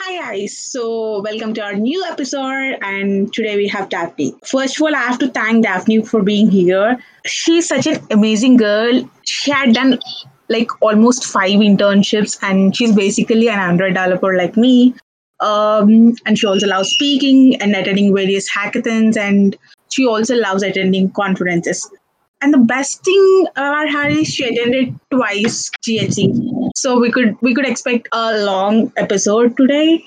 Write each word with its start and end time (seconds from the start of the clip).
Hi 0.00 0.16
guys, 0.18 0.58
so 0.58 1.20
welcome 1.22 1.54
to 1.54 1.60
our 1.62 1.74
new 1.74 2.04
episode 2.04 2.78
and 2.82 3.32
today 3.32 3.54
we 3.54 3.68
have 3.68 3.88
Daphne. 3.88 4.34
First 4.44 4.76
of 4.76 4.82
all, 4.82 4.94
I 4.96 4.98
have 4.98 5.20
to 5.20 5.28
thank 5.28 5.62
Daphne 5.62 6.02
for 6.02 6.20
being 6.20 6.50
here. 6.50 6.98
She's 7.24 7.68
such 7.68 7.86
an 7.86 8.04
amazing 8.10 8.56
girl. 8.56 9.08
She 9.24 9.52
had 9.52 9.72
done 9.72 10.00
like 10.48 10.68
almost 10.82 11.24
five 11.24 11.60
internships 11.60 12.36
and 12.42 12.74
she's 12.74 12.92
basically 12.92 13.48
an 13.48 13.60
Android 13.60 13.94
developer 13.94 14.36
like 14.36 14.56
me. 14.56 14.96
Um, 15.38 16.16
and 16.26 16.36
she 16.36 16.48
also 16.48 16.66
loves 16.66 16.88
speaking 16.88 17.54
and 17.62 17.76
attending 17.76 18.12
various 18.12 18.50
hackathons 18.50 19.16
and 19.16 19.56
she 19.90 20.08
also 20.08 20.34
loves 20.34 20.64
attending 20.64 21.12
conferences. 21.12 21.88
And 22.44 22.52
the 22.52 22.58
best 22.58 23.02
thing 23.02 23.46
uh, 23.56 23.72
about 23.72 23.88
her 23.88 24.08
is 24.10 24.28
she 24.28 24.44
attended 24.44 24.94
twice 25.10 25.70
GHC. 25.80 26.72
So 26.76 27.00
we 27.00 27.10
could 27.10 27.40
we 27.40 27.54
could 27.54 27.66
expect 27.66 28.06
a 28.12 28.44
long 28.44 28.92
episode 28.98 29.56
today. 29.56 30.04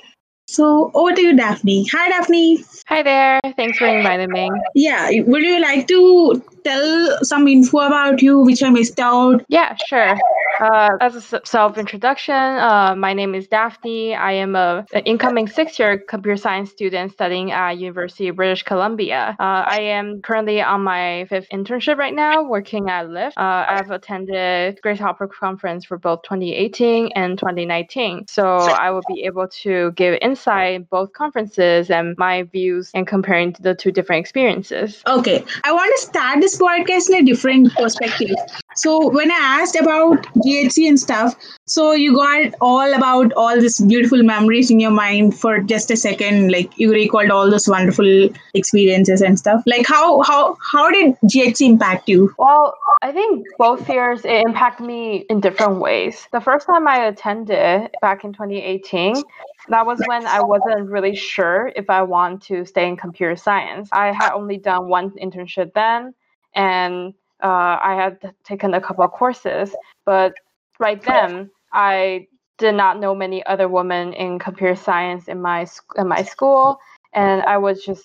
So 0.48 0.92
over 0.94 1.14
to 1.14 1.22
you, 1.22 1.36
Daphne. 1.36 1.88
Hi, 1.92 2.10
Daphne. 2.10 2.64
Hi 2.90 3.02
there. 3.02 3.40
Thanks 3.56 3.80
for 3.80 3.88
inviting 3.88 4.30
me. 4.32 4.52
Yeah, 4.76 5.10
would 5.26 5.42
you 5.42 5.60
like 5.60 5.88
to 5.88 6.44
tell 6.68 7.24
some 7.24 7.48
info 7.48 7.80
about 7.80 8.22
you 8.22 8.40
which 8.40 8.62
I 8.64 8.70
missed 8.70 9.00
out? 9.00 9.44
Yeah, 9.48 9.76
sure. 9.88 10.18
Uh, 10.60 10.98
as 11.02 11.16
a 11.16 11.42
self 11.46 11.78
introduction, 11.78 12.34
uh, 12.34 12.96
my 12.98 13.14
name 13.14 13.36
is 13.36 13.48
Daphne. 13.48 14.16
I 14.16 14.32
am 14.32 14.56
a, 14.56 14.86
an 14.94 15.04
incoming 15.04 15.48
six 15.48 15.78
year 15.78 15.98
computer 16.00 16.38
science 16.38 16.72
student 16.72 17.12
studying 17.12 17.52
at 17.52 17.78
University 17.78 18.28
of 18.30 18.38
British 18.38 18.64
Columbia. 18.64 19.36
Uh, 19.40 19.64
I 19.68 19.82
am 19.82 20.22
currently 20.22 20.62
on 20.62 20.84
my 20.84 21.26
fifth 21.30 21.48
internship 21.54 21.98
right 21.98 22.14
now, 22.14 22.44
working 22.44 22.90
at 22.90 23.08
Lyft. 23.08 23.34
Uh, 23.38 23.66
I've 23.68 23.92
attended 23.92 24.80
Grace 24.82 25.00
Hopper 25.00 25.28
Conference 25.28 25.86
for 25.86 25.98
both 25.98 26.24
2018 26.24 27.12
and 27.16 27.38
2019, 27.38 28.26
so 28.28 28.58
I 28.58 28.90
will 28.90 29.04
be 29.08 29.24
able 29.26 29.48
to 29.64 29.92
give 29.92 30.18
insight 30.22 30.74
in 30.74 30.84
both 30.84 31.14
conferences 31.14 31.92
and 31.92 32.16
my 32.18 32.44
views 32.44 32.90
and 32.96 33.06
comparing 33.06 33.56
the 33.60 33.76
two 33.76 33.92
different 33.92 34.22
experiences. 34.22 35.04
Okay, 35.08 35.46
I 35.64 35.72
want 35.72 35.94
to 35.98 36.02
start 36.02 36.42
this 36.42 36.57
podcast 36.58 37.10
in 37.10 37.16
a 37.16 37.24
different 37.24 37.74
perspective. 37.76 38.36
So 38.76 39.10
when 39.10 39.32
I 39.32 39.60
asked 39.62 39.76
about 39.76 40.24
GHC 40.46 40.88
and 40.88 41.00
stuff, 41.00 41.36
so 41.66 41.94
you 41.94 42.16
got 42.16 42.54
all 42.62 42.94
about 42.94 43.34
all 43.34 43.60
these 43.60 43.80
beautiful 43.82 44.22
memories 44.24 44.70
in 44.70 44.80
your 44.80 44.92
mind 44.92 45.38
for 45.38 45.60
just 45.60 45.90
a 45.90 45.98
second, 45.98 46.52
like 46.52 46.78
you 46.78 46.92
recalled 46.92 47.32
all 47.32 47.50
those 47.50 47.68
wonderful 47.68 48.30
experiences 48.54 49.22
and 49.22 49.38
stuff. 49.38 49.64
Like 49.66 49.88
how 49.88 50.22
how 50.22 50.58
how 50.72 50.92
did 50.92 51.16
GHC 51.26 51.62
impact 51.68 52.08
you? 52.08 52.34
Well, 52.38 52.78
I 53.02 53.12
think 53.12 53.46
both 53.58 53.90
years 53.90 54.24
it 54.26 54.44
impacted 54.46 54.86
me 54.86 55.26
in 55.30 55.40
different 55.42 55.80
ways. 55.80 56.28
The 56.32 56.40
first 56.40 56.68
time 56.68 56.88
I 56.88 57.06
attended 57.08 57.90
back 58.02 58.24
in 58.24 58.34
2018, 58.34 59.24
that 59.70 59.86
was 59.86 60.02
when 60.06 60.26
I 60.26 60.42
wasn't 60.42 60.90
really 60.90 61.16
sure 61.16 61.72
if 61.76 61.90
I 61.90 62.04
want 62.04 62.44
to 62.44 62.66
stay 62.66 62.88
in 62.88 62.96
computer 62.96 63.36
science. 63.36 63.90
I 63.92 64.14
had 64.14 64.32
only 64.34 64.58
done 64.58 64.88
one 64.88 65.12
internship 65.12 65.74
then, 65.74 66.14
and 66.56 67.14
uh, 67.44 67.78
I 67.82 67.96
had 67.96 68.34
taken 68.44 68.74
a 68.74 68.82
couple 68.82 69.04
of 69.04 69.12
courses, 69.12 69.76
but 70.06 70.34
right 70.80 71.02
then 71.02 71.50
I 71.74 72.28
did 72.58 72.76
not 72.76 73.00
know 73.00 73.14
many 73.14 73.46
other 73.46 73.68
women 73.68 74.14
in 74.14 74.40
computer 74.40 74.76
science 74.76 75.28
in 75.28 75.42
my 75.42 75.68
in 75.98 76.08
my 76.08 76.24
school, 76.24 76.80
and 77.14 77.44
I 77.44 77.58
was 77.58 77.84
just 77.84 78.04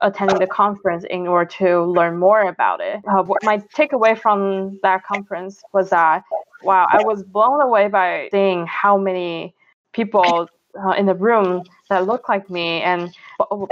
attending 0.00 0.38
the 0.38 0.46
conference 0.48 1.04
in 1.08 1.28
order 1.28 1.48
to 1.58 1.84
learn 1.84 2.18
more 2.18 2.42
about 2.48 2.80
it. 2.80 3.00
Uh, 3.08 3.24
my 3.44 3.58
takeaway 3.76 4.18
from 4.18 4.80
that 4.82 5.04
conference 5.04 5.62
was 5.72 5.90
that 5.90 6.24
wow, 6.62 6.86
I 6.90 7.02
was 7.02 7.22
blown 7.22 7.60
away 7.60 7.88
by 7.88 8.28
seeing 8.30 8.66
how 8.66 8.96
many 8.96 9.54
people 9.92 10.48
uh, 10.84 10.90
in 10.92 11.06
the 11.06 11.14
room 11.14 11.62
that 11.88 12.06
looked 12.06 12.28
like 12.28 12.50
me, 12.50 12.82
and 12.82 13.14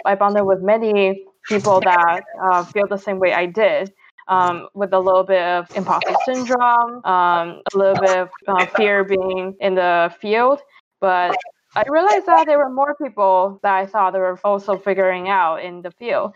I 0.04 0.14
bonded 0.14 0.44
with 0.44 0.60
many 0.60 1.24
people 1.48 1.80
that 1.80 2.22
uh, 2.40 2.64
feel 2.66 2.86
the 2.86 2.98
same 2.98 3.18
way 3.18 3.32
I 3.32 3.46
did 3.46 3.92
um, 4.30 4.68
with 4.74 4.92
a 4.94 4.98
little 4.98 5.24
bit 5.24 5.42
of 5.42 5.76
imposter 5.76 6.14
syndrome, 6.24 7.04
um, 7.04 7.60
a 7.74 7.76
little 7.76 8.00
bit 8.00 8.16
of 8.16 8.30
uh, 8.48 8.64
fear 8.66 9.04
being 9.04 9.54
in 9.60 9.74
the 9.74 10.14
field. 10.20 10.60
But 11.00 11.36
I 11.74 11.82
realized 11.88 12.26
that 12.26 12.46
there 12.46 12.58
were 12.58 12.70
more 12.70 12.94
people 12.94 13.58
that 13.62 13.74
I 13.74 13.86
thought 13.86 14.14
were 14.14 14.38
also 14.44 14.78
figuring 14.78 15.28
out 15.28 15.56
in 15.56 15.82
the 15.82 15.90
field. 15.90 16.32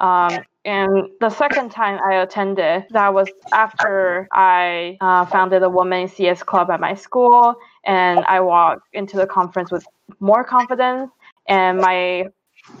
Um, 0.00 0.38
and 0.64 1.10
the 1.20 1.30
second 1.30 1.70
time 1.70 2.00
I 2.02 2.16
attended, 2.16 2.84
that 2.90 3.12
was 3.12 3.28
after 3.52 4.26
I 4.32 4.96
uh, 5.00 5.26
founded 5.26 5.62
a 5.62 5.68
woman 5.68 6.08
CS 6.08 6.42
club 6.42 6.70
at 6.70 6.80
my 6.80 6.94
school, 6.94 7.54
and 7.84 8.24
I 8.24 8.40
walked 8.40 8.88
into 8.94 9.16
the 9.16 9.26
conference 9.26 9.70
with 9.70 9.86
more 10.20 10.42
confidence. 10.42 11.10
And 11.46 11.78
my 11.78 12.24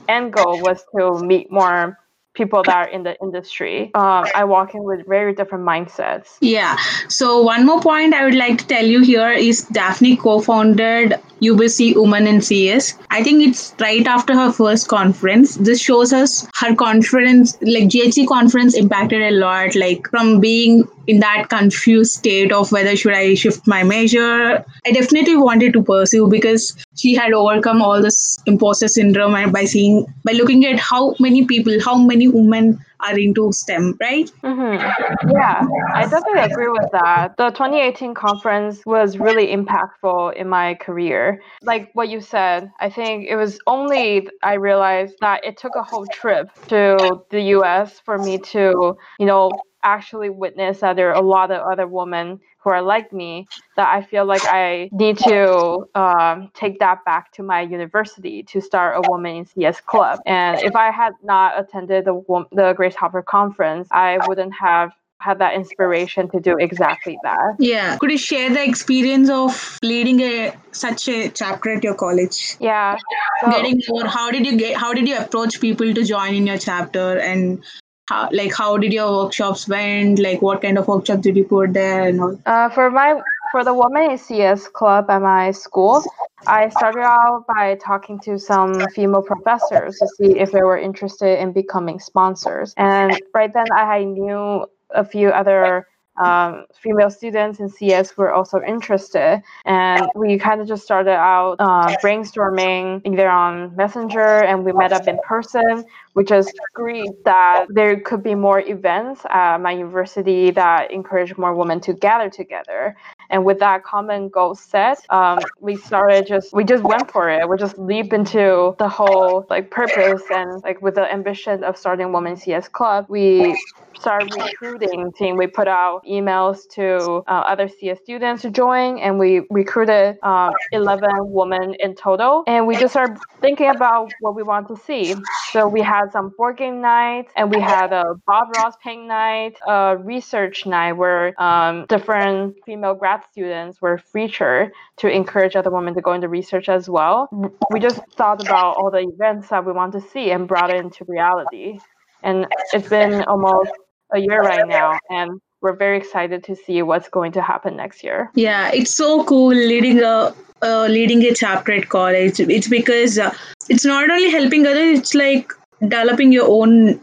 end 0.08 0.32
goal 0.32 0.60
was 0.62 0.82
to 0.96 1.22
meet 1.24 1.52
more 1.52 1.98
people 2.34 2.62
that 2.64 2.76
are 2.76 2.88
in 2.88 3.04
the 3.04 3.16
industry. 3.20 3.90
Um, 3.94 4.26
I 4.34 4.44
walk 4.44 4.74
in 4.74 4.82
with 4.82 5.06
very 5.06 5.34
different 5.34 5.64
mindsets. 5.64 6.36
Yeah. 6.40 6.76
So 7.08 7.40
one 7.42 7.64
more 7.64 7.80
point 7.80 8.12
I 8.12 8.24
would 8.24 8.34
like 8.34 8.58
to 8.58 8.66
tell 8.66 8.84
you 8.84 9.02
here 9.02 9.30
is 9.30 9.62
Daphne 9.62 10.16
co-founded 10.16 11.14
UBC 11.40 11.94
Women 11.96 12.26
in 12.26 12.40
CS. 12.40 12.94
I 13.10 13.22
think 13.22 13.46
it's 13.46 13.74
right 13.80 14.06
after 14.06 14.34
her 14.34 14.52
first 14.52 14.88
conference. 14.88 15.56
This 15.56 15.80
shows 15.80 16.12
us 16.12 16.46
her 16.56 16.74
conference 16.74 17.56
like 17.62 17.84
GHC 17.84 18.26
conference 18.26 18.74
impacted 18.74 19.22
a 19.22 19.30
lot, 19.30 19.74
like 19.74 20.08
from 20.08 20.40
being 20.40 20.88
in 21.06 21.20
that 21.20 21.48
confused 21.48 22.12
state 22.12 22.52
of 22.52 22.70
whether 22.72 22.96
should 22.96 23.14
I 23.14 23.34
shift 23.34 23.66
my 23.66 23.82
major. 23.82 24.64
I 24.86 24.92
definitely 24.92 25.36
wanted 25.36 25.72
to 25.74 25.82
pursue 25.82 26.28
because 26.28 26.74
she 26.96 27.14
had 27.14 27.32
overcome 27.32 27.82
all 27.82 28.00
this 28.00 28.38
imposter 28.46 28.88
syndrome 28.88 29.34
and 29.34 29.52
by 29.52 29.64
seeing 29.64 30.06
by 30.24 30.32
looking 30.32 30.64
at 30.64 30.78
how 30.78 31.14
many 31.18 31.44
people, 31.46 31.78
how 31.84 31.96
many 31.96 32.28
women 32.28 32.78
are 33.00 33.18
into 33.18 33.52
STEM, 33.52 33.96
right? 34.00 34.30
Mm-hmm. 34.42 35.30
Yeah, 35.30 35.66
I 35.94 36.02
definitely 36.02 36.52
agree 36.52 36.68
with 36.68 36.90
that. 36.92 37.36
The 37.36 37.50
2018 37.50 38.14
conference 38.14 38.84
was 38.86 39.18
really 39.18 39.48
impactful 39.48 40.34
in 40.34 40.48
my 40.48 40.74
career. 40.74 41.42
Like 41.62 41.90
what 41.92 42.08
you 42.08 42.20
said, 42.20 42.70
I 42.80 42.88
think 42.90 43.26
it 43.28 43.36
was 43.36 43.58
only 43.66 44.28
I 44.42 44.54
realized 44.54 45.16
that 45.20 45.44
it 45.44 45.56
took 45.58 45.72
a 45.76 45.82
whole 45.82 46.06
trip 46.06 46.48
to 46.68 47.22
the 47.30 47.42
US 47.58 48.00
for 48.00 48.18
me 48.18 48.38
to, 48.38 48.96
you 49.18 49.26
know, 49.26 49.50
actually 49.84 50.30
witness 50.30 50.80
that 50.80 50.96
there 50.96 51.10
are 51.10 51.22
a 51.22 51.26
lot 51.26 51.50
of 51.50 51.60
other 51.60 51.86
women 51.86 52.40
who 52.58 52.70
are 52.70 52.82
like 52.82 53.12
me 53.12 53.46
that 53.76 53.88
I 53.88 54.02
feel 54.02 54.24
like 54.24 54.42
I 54.46 54.88
need 54.90 55.18
to 55.18 55.86
um, 55.94 56.50
take 56.54 56.78
that 56.80 57.04
back 57.04 57.30
to 57.32 57.42
my 57.42 57.60
university 57.60 58.42
to 58.44 58.60
start 58.60 58.96
a 58.96 59.08
woman 59.08 59.36
in 59.36 59.46
CS 59.46 59.80
club. 59.82 60.20
And 60.24 60.60
if 60.62 60.74
I 60.74 60.90
had 60.90 61.12
not 61.22 61.60
attended 61.60 62.06
the 62.06 62.14
the 62.52 62.72
Grace 62.72 62.94
Hopper 62.94 63.22
conference, 63.22 63.88
I 63.92 64.18
wouldn't 64.26 64.54
have 64.54 64.92
had 65.24 65.38
that 65.38 65.54
inspiration 65.54 66.28
to 66.30 66.40
do 66.40 66.56
exactly 66.58 67.18
that. 67.22 67.56
Yeah. 67.58 67.96
Could 67.98 68.10
you 68.10 68.18
share 68.18 68.50
the 68.50 68.62
experience 68.62 69.30
of 69.30 69.78
leading 69.82 70.20
a 70.20 70.52
such 70.72 71.08
a 71.08 71.28
chapter 71.30 71.70
at 71.76 71.84
your 71.84 71.94
college? 71.94 72.56
Yeah. 72.60 72.98
So, 73.40 73.50
Getting 73.50 73.80
more 73.88 74.06
how 74.06 74.30
did 74.30 74.46
you 74.46 74.56
get 74.56 74.76
how 74.76 74.92
did 74.92 75.08
you 75.08 75.16
approach 75.16 75.60
people 75.60 75.94
to 75.94 76.04
join 76.04 76.34
in 76.34 76.46
your 76.46 76.58
chapter 76.58 77.18
and 77.18 77.64
how 78.06 78.28
like 78.32 78.54
how 78.54 78.76
did 78.76 78.92
your 78.92 79.10
workshops 79.24 79.68
went? 79.68 80.18
Like 80.18 80.42
what 80.42 80.62
kind 80.62 80.78
of 80.78 80.86
workshops 80.88 81.22
did 81.22 81.36
you 81.36 81.44
put 81.44 81.72
there 81.72 82.08
and 82.08 82.20
all? 82.20 82.40
Uh, 82.44 82.68
for 82.68 82.90
my 82.90 83.20
for 83.52 83.64
the 83.64 83.72
women 83.72 84.10
in 84.10 84.18
cs 84.18 84.66
club 84.66 85.08
at 85.08 85.22
my 85.22 85.52
school 85.52 86.02
i 86.46 86.68
started 86.68 87.02
out 87.02 87.44
by 87.46 87.76
talking 87.76 88.18
to 88.18 88.36
some 88.36 88.74
female 88.88 89.22
professors 89.22 89.96
to 89.98 90.08
see 90.16 90.38
if 90.38 90.50
they 90.50 90.62
were 90.62 90.76
interested 90.76 91.40
in 91.40 91.52
becoming 91.52 92.00
sponsors. 92.00 92.74
And 92.76 93.20
right 93.32 93.52
then 93.52 93.66
i 93.72 94.04
knew 94.04 94.66
a 94.90 95.04
few 95.04 95.28
other 95.28 95.86
um, 96.16 96.66
female 96.74 97.10
students 97.10 97.60
in 97.60 97.68
CS 97.68 98.16
were 98.16 98.32
also 98.32 98.60
interested. 98.62 99.42
And 99.64 100.06
we 100.14 100.38
kind 100.38 100.60
of 100.60 100.68
just 100.68 100.84
started 100.84 101.10
out 101.10 101.56
uh, 101.58 101.96
brainstorming 102.02 103.02
either 103.04 103.28
on 103.28 103.74
Messenger 103.76 104.44
and 104.44 104.64
we 104.64 104.72
met 104.72 104.92
up 104.92 105.08
in 105.08 105.18
person. 105.26 105.84
We 106.14 106.24
just 106.24 106.52
agreed 106.70 107.10
that 107.24 107.66
there 107.70 107.98
could 107.98 108.22
be 108.22 108.36
more 108.36 108.60
events 108.60 109.22
at 109.30 109.58
my 109.58 109.72
university 109.72 110.52
that 110.52 110.92
encourage 110.92 111.36
more 111.36 111.54
women 111.54 111.80
to 111.80 111.92
gather 111.92 112.30
together. 112.30 112.96
And 113.30 113.44
with 113.44 113.58
that 113.58 113.82
common 113.82 114.28
goal 114.28 114.54
set, 114.54 115.04
um, 115.10 115.40
we 115.60 115.74
started 115.76 116.26
just, 116.28 116.52
we 116.52 116.62
just 116.62 116.84
went 116.84 117.10
for 117.10 117.28
it. 117.28 117.48
We 117.48 117.56
just 117.56 117.78
leap 117.78 118.12
into 118.12 118.76
the 118.78 118.88
whole 118.88 119.44
like 119.50 119.70
purpose 119.70 120.22
and 120.30 120.62
like 120.62 120.80
with 120.80 120.94
the 120.94 121.12
ambition 121.12 121.64
of 121.64 121.76
starting 121.76 122.12
Women 122.12 122.36
CS 122.36 122.68
Club, 122.68 123.06
we 123.08 123.58
started 123.98 124.34
recruiting 124.34 125.12
team. 125.12 125.36
We 125.36 125.46
put 125.46 125.68
out 125.68 126.04
emails 126.04 126.68
to 126.70 127.22
uh, 127.26 127.30
other 127.30 127.68
CS 127.68 127.98
students 128.00 128.42
to 128.42 128.50
join, 128.50 128.98
and 128.98 129.18
we 129.18 129.42
recruited 129.50 130.16
uh, 130.22 130.50
11 130.72 131.08
women 131.20 131.74
in 131.78 131.94
total. 131.94 132.44
And 132.46 132.66
we 132.66 132.76
just 132.76 132.92
started 132.92 133.18
thinking 133.40 133.70
about 133.70 134.12
what 134.20 134.34
we 134.34 134.42
want 134.42 134.68
to 134.68 134.76
see. 134.76 135.14
So 135.50 135.68
we 135.68 135.80
had 135.80 136.12
some 136.12 136.32
board 136.36 136.56
game 136.56 136.80
nights, 136.80 137.32
and 137.36 137.50
we 137.50 137.60
had 137.60 137.92
a 137.92 138.14
Bob 138.26 138.48
Ross 138.56 138.74
paint 138.82 139.06
night, 139.06 139.56
a 139.66 139.96
research 139.98 140.66
night 140.66 140.92
where 140.92 141.40
um, 141.40 141.86
different 141.88 142.56
female 142.66 142.94
grad 142.94 143.22
students 143.30 143.80
were 143.80 143.98
featured 143.98 144.72
to 144.96 145.08
encourage 145.08 145.56
other 145.56 145.70
women 145.70 145.94
to 145.94 146.00
go 146.00 146.12
into 146.12 146.28
research 146.28 146.68
as 146.68 146.88
well. 146.88 147.28
We 147.70 147.80
just 147.80 148.00
thought 148.16 148.42
about 148.44 148.76
all 148.76 148.90
the 148.90 149.06
events 149.08 149.48
that 149.48 149.64
we 149.64 149.72
want 149.72 149.92
to 149.92 150.00
see 150.00 150.30
and 150.30 150.46
brought 150.48 150.70
it 150.70 150.76
into 150.76 151.04
reality. 151.06 151.78
And 152.22 152.46
it's 152.72 152.88
been 152.88 153.22
almost 153.24 153.70
a 154.12 154.18
year 154.18 154.40
right 154.42 154.66
now, 154.66 154.98
and 155.10 155.40
we're 155.60 155.76
very 155.76 155.96
excited 155.96 156.44
to 156.44 156.54
see 156.54 156.82
what's 156.82 157.08
going 157.08 157.32
to 157.32 157.42
happen 157.42 157.76
next 157.76 158.04
year. 158.04 158.30
Yeah, 158.34 158.70
it's 158.72 158.94
so 158.94 159.24
cool 159.24 159.48
leading 159.48 160.02
a 160.02 160.34
uh, 160.62 160.86
leading 160.86 161.22
a 161.22 161.34
chapter 161.34 161.72
at 161.72 161.88
college. 161.88 162.40
It's 162.40 162.68
because 162.68 163.18
uh, 163.18 163.34
it's 163.68 163.84
not 163.84 164.10
only 164.10 164.30
helping 164.30 164.66
others; 164.66 164.98
it's 164.98 165.14
like 165.14 165.52
developing 165.80 166.32
your 166.32 166.48
own 166.48 167.00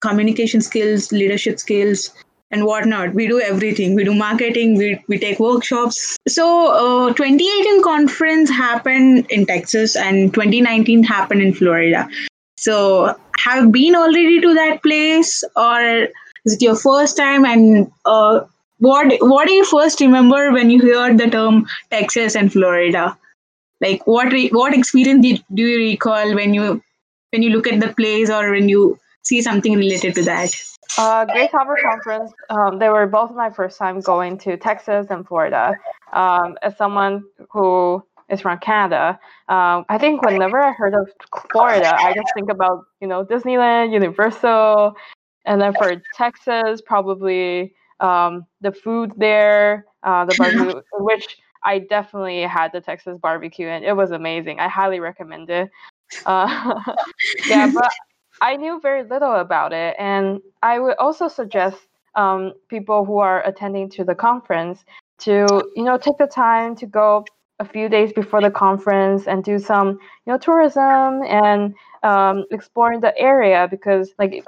communication 0.00 0.60
skills, 0.60 1.10
leadership 1.12 1.58
skills, 1.58 2.10
and 2.50 2.64
whatnot. 2.64 3.14
We 3.14 3.26
do 3.26 3.40
everything. 3.40 3.94
We 3.94 4.04
do 4.04 4.14
marketing. 4.14 4.76
We 4.78 4.88
we 5.08 5.18
take 5.18 5.40
workshops. 5.40 6.16
So, 6.28 6.48
uh, 6.72 7.12
2018 7.14 7.82
conference 7.82 8.50
happened 8.50 9.26
in 9.30 9.46
Texas, 9.46 9.96
and 9.96 10.32
2019 10.32 11.02
happened 11.02 11.42
in 11.42 11.52
Florida. 11.52 12.08
So, 12.56 13.16
have 13.38 13.72
been 13.72 13.96
already 13.96 14.40
to 14.40 14.54
that 14.54 14.82
place, 14.82 15.42
or 15.56 16.08
is 16.44 16.54
it 16.54 16.62
your 16.62 16.76
first 16.76 17.16
time? 17.16 17.44
And 17.44 17.90
uh, 18.04 18.40
what 18.78 19.16
what 19.20 19.46
do 19.48 19.54
you 19.54 19.64
first 19.64 20.00
remember 20.00 20.52
when 20.52 20.70
you 20.70 20.80
heard 20.80 21.18
the 21.18 21.28
term 21.28 21.66
Texas 21.90 22.36
and 22.36 22.52
Florida? 22.52 23.16
Like 23.80 24.06
what 24.06 24.32
re- 24.32 24.50
what 24.50 24.74
experience 24.74 25.22
did, 25.22 25.44
do 25.52 25.62
you 25.62 25.78
recall 25.90 26.34
when 26.34 26.54
you 26.54 26.82
when 27.32 27.42
you 27.42 27.50
look 27.50 27.66
at 27.66 27.80
the 27.80 27.92
place 27.94 28.30
or 28.30 28.50
when 28.50 28.68
you 28.68 28.98
see 29.22 29.42
something 29.42 29.74
related 29.74 30.14
to 30.16 30.22
that? 30.24 30.54
Uh, 30.98 31.24
Grace 31.24 31.50
Hopper 31.50 31.78
Conference. 31.82 32.32
Um, 32.50 32.78
they 32.78 32.88
were 32.88 33.06
both 33.06 33.32
my 33.32 33.50
first 33.50 33.78
time 33.78 34.00
going 34.00 34.38
to 34.38 34.56
Texas 34.56 35.06
and 35.10 35.26
Florida. 35.26 35.74
Um, 36.12 36.56
as 36.62 36.76
someone 36.76 37.24
who 37.50 38.04
is 38.28 38.40
from 38.40 38.58
Canada, 38.58 39.18
um, 39.48 39.84
I 39.88 39.98
think 39.98 40.22
whenever 40.22 40.60
I 40.60 40.72
heard 40.72 40.94
of 40.94 41.10
Florida, 41.50 41.94
I 41.98 42.14
just 42.14 42.32
think 42.34 42.50
about 42.50 42.84
you 43.00 43.08
know 43.08 43.24
Disneyland, 43.24 43.92
Universal, 43.92 44.96
and 45.44 45.60
then 45.60 45.74
for 45.74 46.02
Texas, 46.14 46.82
probably 46.84 47.74
um, 48.00 48.46
the 48.60 48.72
food 48.72 49.12
there, 49.16 49.86
uh, 50.02 50.24
the 50.24 50.34
barbecue, 50.38 50.80
which 50.98 51.38
I 51.64 51.78
definitely 51.78 52.42
had 52.42 52.72
the 52.72 52.80
Texas 52.80 53.18
barbecue 53.18 53.68
and 53.68 53.84
it 53.84 53.94
was 53.94 54.10
amazing. 54.10 54.60
I 54.60 54.68
highly 54.68 55.00
recommend 55.00 55.50
it. 55.50 55.70
Uh, 56.26 56.80
yeah, 57.48 57.70
but 57.72 57.90
I 58.40 58.56
knew 58.56 58.80
very 58.80 59.04
little 59.04 59.34
about 59.34 59.72
it, 59.72 59.94
and 59.98 60.40
I 60.62 60.78
would 60.78 60.96
also 60.98 61.28
suggest 61.28 61.78
um, 62.14 62.52
people 62.68 63.04
who 63.04 63.18
are 63.18 63.46
attending 63.46 63.88
to 63.90 64.04
the 64.04 64.14
conference 64.14 64.84
to 65.20 65.70
you 65.76 65.84
know 65.84 65.96
take 65.96 66.18
the 66.18 66.26
time 66.26 66.74
to 66.76 66.86
go 66.86 67.24
a 67.60 67.64
few 67.64 67.88
days 67.88 68.12
before 68.12 68.40
the 68.40 68.50
conference 68.50 69.26
and 69.26 69.44
do 69.44 69.58
some 69.58 69.88
you 70.26 70.32
know 70.32 70.38
tourism 70.38 71.22
and 71.22 71.74
um, 72.02 72.44
exploring 72.50 73.00
the 73.00 73.16
area 73.16 73.68
because 73.70 74.12
like 74.18 74.44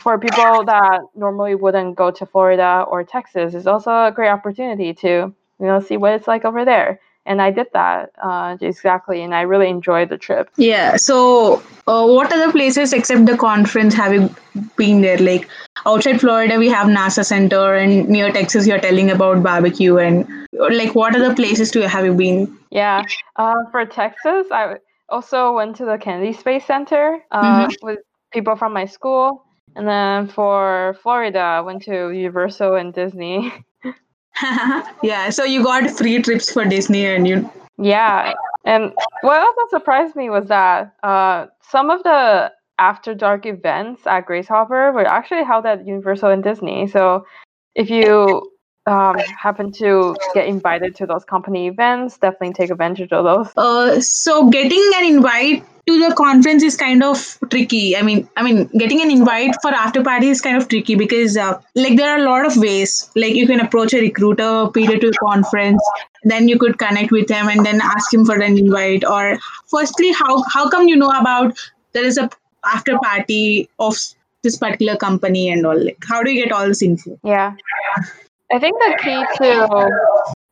for 0.00 0.18
people 0.18 0.64
that 0.64 1.00
normally 1.14 1.54
wouldn't 1.54 1.96
go 1.96 2.10
to 2.10 2.26
Florida 2.26 2.84
or 2.88 3.04
Texas 3.04 3.54
is 3.54 3.66
also 3.66 3.90
a 3.90 4.12
great 4.12 4.28
opportunity 4.28 4.92
to 4.92 5.08
you 5.08 5.66
know 5.66 5.80
see 5.80 5.96
what 5.96 6.12
it's 6.14 6.26
like 6.26 6.44
over 6.44 6.64
there 6.64 7.00
and 7.28 7.42
I 7.42 7.50
did 7.50 7.66
that 7.74 8.10
uh, 8.22 8.56
exactly, 8.60 9.22
and 9.22 9.34
I 9.34 9.42
really 9.42 9.68
enjoyed 9.68 10.08
the 10.08 10.16
trip. 10.16 10.48
Yeah. 10.56 10.96
So, 10.96 11.62
uh, 11.86 12.06
what 12.06 12.32
other 12.32 12.50
places 12.50 12.94
except 12.94 13.26
the 13.26 13.36
conference 13.36 13.94
have 13.94 14.14
you 14.14 14.34
been 14.76 15.02
there? 15.02 15.18
Like 15.18 15.46
outside 15.84 16.20
Florida, 16.20 16.58
we 16.58 16.68
have 16.68 16.86
NASA 16.86 17.24
Center, 17.24 17.74
and 17.74 18.08
near 18.08 18.32
Texas, 18.32 18.66
you're 18.66 18.80
telling 18.80 19.10
about 19.10 19.42
barbecue, 19.42 19.98
and 19.98 20.26
like 20.58 20.94
what 20.94 21.14
other 21.14 21.34
places 21.34 21.70
do 21.70 21.80
you 21.80 21.88
have 21.88 22.04
you 22.04 22.14
been? 22.14 22.58
Yeah. 22.70 23.04
Uh, 23.36 23.54
for 23.70 23.84
Texas, 23.84 24.46
I 24.50 24.76
also 25.08 25.52
went 25.52 25.76
to 25.76 25.84
the 25.84 25.98
Kennedy 25.98 26.32
Space 26.32 26.64
Center 26.64 27.18
uh, 27.30 27.66
mm-hmm. 27.66 27.86
with 27.86 27.98
people 28.32 28.56
from 28.56 28.72
my 28.72 28.84
school. 28.84 29.44
And 29.76 29.86
then 29.86 30.28
for 30.28 30.96
Florida, 31.02 31.38
I 31.38 31.60
went 31.60 31.82
to 31.82 32.10
Universal 32.10 32.74
and 32.74 32.92
Disney. 32.92 33.52
yeah, 35.02 35.30
so 35.30 35.44
you 35.44 35.62
got 35.62 35.88
free 35.90 36.20
trips 36.20 36.50
for 36.50 36.64
Disney 36.64 37.06
and 37.06 37.26
you. 37.28 37.50
Yeah, 37.80 38.34
and 38.64 38.92
what 39.20 39.40
also 39.40 39.60
surprised 39.70 40.16
me 40.16 40.30
was 40.30 40.48
that 40.48 40.94
uh, 41.02 41.46
some 41.62 41.90
of 41.90 42.02
the 42.02 42.50
after 42.78 43.14
dark 43.14 43.46
events 43.46 44.02
at 44.06 44.26
Grace 44.26 44.48
Hopper 44.48 44.92
were 44.92 45.06
actually 45.06 45.44
held 45.44 45.66
at 45.66 45.86
Universal 45.86 46.30
and 46.30 46.42
Disney. 46.42 46.86
So 46.88 47.24
if 47.74 47.90
you 47.90 48.50
um, 48.88 49.16
happen 49.18 49.70
to 49.72 50.16
get 50.34 50.46
invited 50.46 50.96
to 50.96 51.06
those 51.06 51.24
company 51.24 51.66
events, 51.68 52.18
definitely 52.18 52.54
take 52.54 52.70
advantage 52.70 53.12
of 53.12 53.24
those. 53.24 53.52
Uh, 53.56 54.00
so 54.00 54.48
getting 54.48 54.90
an 54.96 55.04
invite 55.04 55.64
to 55.86 55.98
the 55.98 56.14
conference 56.14 56.62
is 56.62 56.76
kind 56.76 57.02
of 57.02 57.38
tricky. 57.50 57.96
I 57.96 58.02
mean, 58.02 58.28
I 58.36 58.42
mean, 58.42 58.66
getting 58.78 59.00
an 59.00 59.10
invite 59.10 59.54
for 59.62 59.70
after 59.70 60.02
party 60.02 60.28
is 60.28 60.40
kind 60.40 60.56
of 60.56 60.68
tricky 60.68 60.94
because, 60.94 61.36
uh, 61.36 61.60
like, 61.74 61.96
there 61.96 62.10
are 62.10 62.18
a 62.18 62.24
lot 62.24 62.46
of 62.46 62.56
ways. 62.56 63.10
Like, 63.16 63.34
you 63.34 63.46
can 63.46 63.60
approach 63.60 63.94
a 63.94 64.00
recruiter, 64.00 64.68
pay 64.74 64.86
to 64.86 65.08
a 65.08 65.12
conference, 65.12 65.82
then 66.24 66.48
you 66.48 66.58
could 66.58 66.78
connect 66.78 67.10
with 67.10 67.30
him 67.30 67.48
and 67.48 67.64
then 67.64 67.80
ask 67.80 68.12
him 68.12 68.26
for 68.26 68.36
an 68.36 68.58
invite. 68.58 69.04
Or, 69.04 69.38
firstly, 69.66 70.12
how 70.12 70.42
how 70.52 70.68
come 70.68 70.88
you 70.88 70.96
know 70.96 71.10
about 71.10 71.58
there 71.92 72.04
is 72.04 72.18
a 72.18 72.30
after 72.64 72.98
party 72.98 73.68
of 73.78 73.96
this 74.42 74.56
particular 74.58 74.96
company 74.96 75.50
and 75.50 75.66
all? 75.66 75.84
Like, 75.84 76.04
how 76.06 76.22
do 76.22 76.30
you 76.30 76.44
get 76.44 76.52
all 76.52 76.66
this 76.66 76.82
info? 76.82 77.18
Yeah. 77.24 77.54
I 78.50 78.58
think 78.58 78.78
the 78.78 78.98
key 79.02 79.44
to 79.44 79.90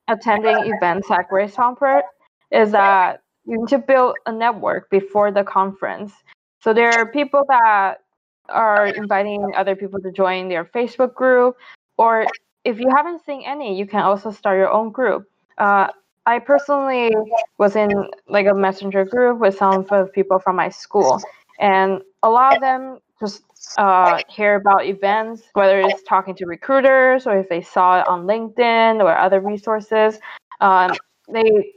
attending 0.08 0.72
events 0.72 1.10
at 1.10 1.28
Grace 1.28 1.54
Hopper 1.56 2.02
is 2.50 2.72
that 2.72 3.22
you 3.46 3.58
need 3.58 3.68
to 3.68 3.78
build 3.78 4.16
a 4.26 4.32
network 4.32 4.90
before 4.90 5.30
the 5.30 5.44
conference. 5.44 6.12
So 6.60 6.74
there 6.74 6.90
are 6.90 7.06
people 7.06 7.44
that 7.48 8.02
are 8.48 8.86
inviting 8.88 9.52
other 9.56 9.74
people 9.74 10.00
to 10.00 10.12
join 10.12 10.48
their 10.48 10.64
Facebook 10.64 11.14
group, 11.14 11.56
or 11.96 12.26
if 12.64 12.78
you 12.78 12.88
haven't 12.94 13.24
seen 13.24 13.42
any, 13.46 13.78
you 13.78 13.86
can 13.86 14.00
also 14.00 14.30
start 14.30 14.58
your 14.58 14.70
own 14.70 14.90
group. 14.90 15.28
Uh, 15.58 15.88
I 16.26 16.38
personally 16.40 17.14
was 17.58 17.76
in 17.76 17.90
like 18.28 18.46
a 18.46 18.54
messenger 18.54 19.04
group 19.04 19.38
with 19.38 19.56
some 19.56 19.86
of 19.90 20.12
people 20.12 20.38
from 20.38 20.56
my 20.56 20.68
school, 20.68 21.20
and 21.60 22.02
a 22.22 22.28
lot 22.28 22.54
of 22.56 22.60
them 22.60 22.98
just 23.20 23.42
uh, 23.78 24.22
hear 24.28 24.56
about 24.56 24.84
events, 24.86 25.42
whether 25.54 25.80
it's 25.80 26.02
talking 26.02 26.34
to 26.36 26.46
recruiters 26.46 27.26
or 27.26 27.38
if 27.38 27.48
they 27.48 27.62
saw 27.62 28.00
it 28.00 28.08
on 28.08 28.26
LinkedIn 28.26 29.02
or 29.02 29.16
other 29.16 29.40
resources. 29.40 30.18
Um, 30.60 30.92
they, 31.30 31.74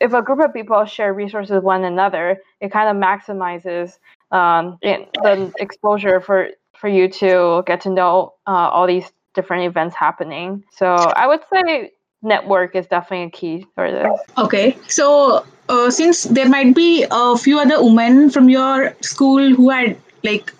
if 0.00 0.12
a 0.12 0.22
group 0.22 0.40
of 0.40 0.52
people 0.52 0.84
share 0.84 1.12
resources 1.14 1.52
with 1.52 1.64
one 1.64 1.84
another, 1.84 2.38
it 2.60 2.72
kind 2.72 2.88
of 2.88 3.02
maximizes 3.02 3.98
um, 4.32 4.78
it, 4.82 5.08
the 5.14 5.52
exposure 5.58 6.20
for 6.20 6.50
for 6.76 6.88
you 6.88 7.08
to 7.08 7.62
get 7.66 7.80
to 7.82 7.90
know 7.90 8.32
uh, 8.46 8.70
all 8.72 8.86
these 8.86 9.12
different 9.34 9.64
events 9.64 9.94
happening. 9.94 10.64
So 10.70 10.94
I 10.94 11.26
would 11.26 11.40
say 11.52 11.92
network 12.22 12.74
is 12.74 12.86
definitely 12.86 13.26
a 13.26 13.30
key 13.30 13.66
for 13.74 13.90
this. 13.90 14.08
Okay, 14.38 14.78
so 14.88 15.44
uh, 15.68 15.90
since 15.90 16.24
there 16.24 16.48
might 16.48 16.74
be 16.74 17.06
a 17.10 17.36
few 17.36 17.58
other 17.58 17.82
women 17.82 18.30
from 18.30 18.48
your 18.48 18.94
school 19.02 19.54
who 19.54 19.68
had 19.68 19.98
like 20.24 20.54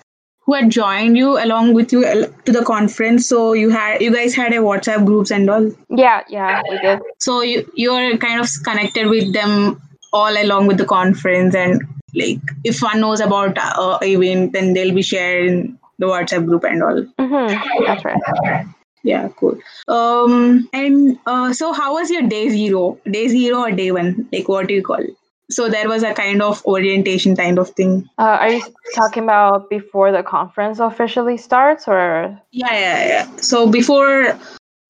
who 0.50 0.56
had 0.56 0.70
joined 0.70 1.16
you 1.16 1.38
along 1.40 1.74
with 1.74 1.92
you 1.92 2.02
to 2.44 2.52
the 2.52 2.64
conference. 2.64 3.28
So 3.28 3.52
you 3.52 3.70
had 3.70 4.02
you 4.02 4.12
guys 4.12 4.34
had 4.34 4.52
a 4.52 4.56
whatsapp 4.56 5.04
groups 5.06 5.30
and 5.30 5.48
all? 5.48 5.70
Yeah 5.90 6.24
yeah 6.28 6.62
we 6.68 6.78
did. 6.78 7.00
So 7.18 7.42
you 7.42 7.70
you're 7.74 8.16
kind 8.24 8.40
of 8.40 8.48
connected 8.64 9.06
with 9.06 9.32
them 9.32 9.80
all 10.12 10.40
along 10.42 10.66
with 10.66 10.78
the 10.78 10.86
conference 10.86 11.54
and 11.54 11.82
like 12.22 12.40
if 12.64 12.82
one 12.82 13.00
knows 13.00 13.20
about 13.20 13.58
uh, 13.58 13.98
event 14.02 14.52
then 14.52 14.72
they'll 14.74 14.94
be 14.94 15.02
sharing 15.02 15.78
the 16.00 16.06
whatsapp 16.06 16.44
group 16.46 16.64
and 16.64 16.82
all. 16.82 17.00
Mm-hmm. 17.20 17.86
that's 17.86 18.04
right. 18.04 18.66
Yeah 19.04 19.28
cool. 19.36 19.56
Um 19.86 20.68
and 20.72 21.16
uh, 21.26 21.52
so 21.52 21.72
how 21.72 21.94
was 21.94 22.10
your 22.10 22.22
day 22.34 22.48
zero? 22.48 22.98
Day 23.18 23.28
zero 23.28 23.60
or 23.60 23.70
day 23.70 23.92
one? 23.92 24.28
Like 24.32 24.48
what 24.48 24.66
do 24.66 24.74
you 24.74 24.82
call 24.82 25.10
it 25.10 25.19
so 25.50 25.68
there 25.68 25.88
was 25.88 26.02
a 26.02 26.14
kind 26.14 26.42
of 26.42 26.64
orientation 26.64 27.36
kind 27.36 27.58
of 27.58 27.70
thing. 27.70 28.08
Uh, 28.18 28.38
are 28.40 28.52
you 28.52 28.62
talking 28.94 29.24
about 29.24 29.68
before 29.68 30.12
the 30.12 30.22
conference 30.22 30.78
officially 30.78 31.36
starts, 31.36 31.88
or? 31.88 32.40
Yeah, 32.52 32.72
yeah, 32.72 33.06
yeah. 33.06 33.36
So 33.36 33.68
before 33.68 34.38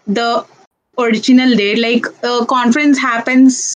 the 0.06 0.46
original 0.98 1.56
date, 1.56 1.78
like 1.78 2.06
a 2.22 2.46
conference 2.46 2.98
happens, 2.98 3.74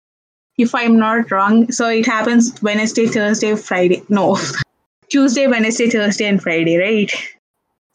if 0.57 0.75
I'm 0.75 0.97
not 0.97 1.31
wrong. 1.31 1.71
So 1.71 1.89
it 1.89 2.05
happens 2.05 2.61
Wednesday, 2.61 3.07
Thursday, 3.07 3.55
Friday. 3.55 4.03
No, 4.09 4.37
Tuesday, 5.09 5.47
Wednesday, 5.47 5.89
Thursday, 5.89 6.25
and 6.25 6.41
Friday, 6.41 6.77
right? 6.77 7.11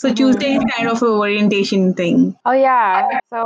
So 0.00 0.14
Tuesday 0.14 0.55
is 0.55 0.64
kind 0.76 0.88
of 0.88 1.02
a 1.02 1.07
orientation 1.07 1.93
thing. 1.93 2.37
Oh 2.45 2.52
yeah. 2.52 3.19
So 3.31 3.40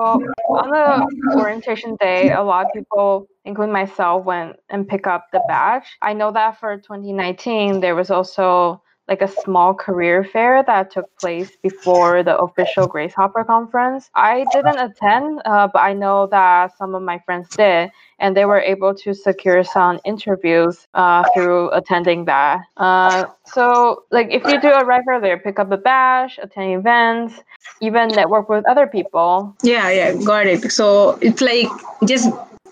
on 0.50 0.70
the 0.70 1.40
orientation 1.40 1.96
day, 1.98 2.30
a 2.30 2.42
lot 2.42 2.66
of 2.66 2.72
people, 2.74 3.26
including 3.46 3.72
myself, 3.72 4.26
went 4.26 4.56
and 4.68 4.86
pick 4.86 5.06
up 5.06 5.28
the 5.32 5.40
badge. 5.48 5.86
I 6.02 6.12
know 6.12 6.30
that 6.32 6.60
for 6.60 6.76
2019, 6.76 7.80
there 7.80 7.94
was 7.94 8.10
also 8.10 8.82
like 9.08 9.20
a 9.20 9.28
small 9.28 9.74
career 9.74 10.24
fair 10.24 10.62
that 10.62 10.90
took 10.90 11.06
place 11.18 11.50
before 11.62 12.22
the 12.22 12.36
official 12.38 12.86
Grace 12.86 13.14
Hopper 13.14 13.44
conference. 13.44 14.10
I 14.14 14.46
didn't 14.52 14.78
attend, 14.78 15.42
uh, 15.44 15.68
but 15.72 15.80
I 15.80 15.92
know 15.92 16.28
that 16.30 16.76
some 16.78 16.94
of 16.94 17.02
my 17.02 17.18
friends 17.26 17.48
did, 17.56 17.90
and 18.18 18.36
they 18.36 18.44
were 18.44 18.60
able 18.60 18.94
to 18.94 19.12
secure 19.12 19.64
some 19.64 19.98
interviews 20.04 20.86
uh, 20.94 21.24
through 21.34 21.70
attending 21.72 22.26
that. 22.26 22.60
Uh, 22.76 23.26
so, 23.44 24.04
like, 24.10 24.28
if 24.30 24.44
you 24.46 24.60
do 24.60 24.68
arrive 24.68 25.02
earlier, 25.08 25.36
pick 25.36 25.58
up 25.58 25.72
a 25.72 25.76
badge, 25.76 26.38
attend 26.40 26.72
events, 26.72 27.34
even 27.80 28.08
network 28.08 28.48
with 28.48 28.64
other 28.68 28.86
people. 28.86 29.56
Yeah, 29.62 29.90
yeah, 29.90 30.14
got 30.24 30.46
it. 30.46 30.70
So 30.70 31.18
it's 31.20 31.40
like 31.40 31.68
just 32.06 32.30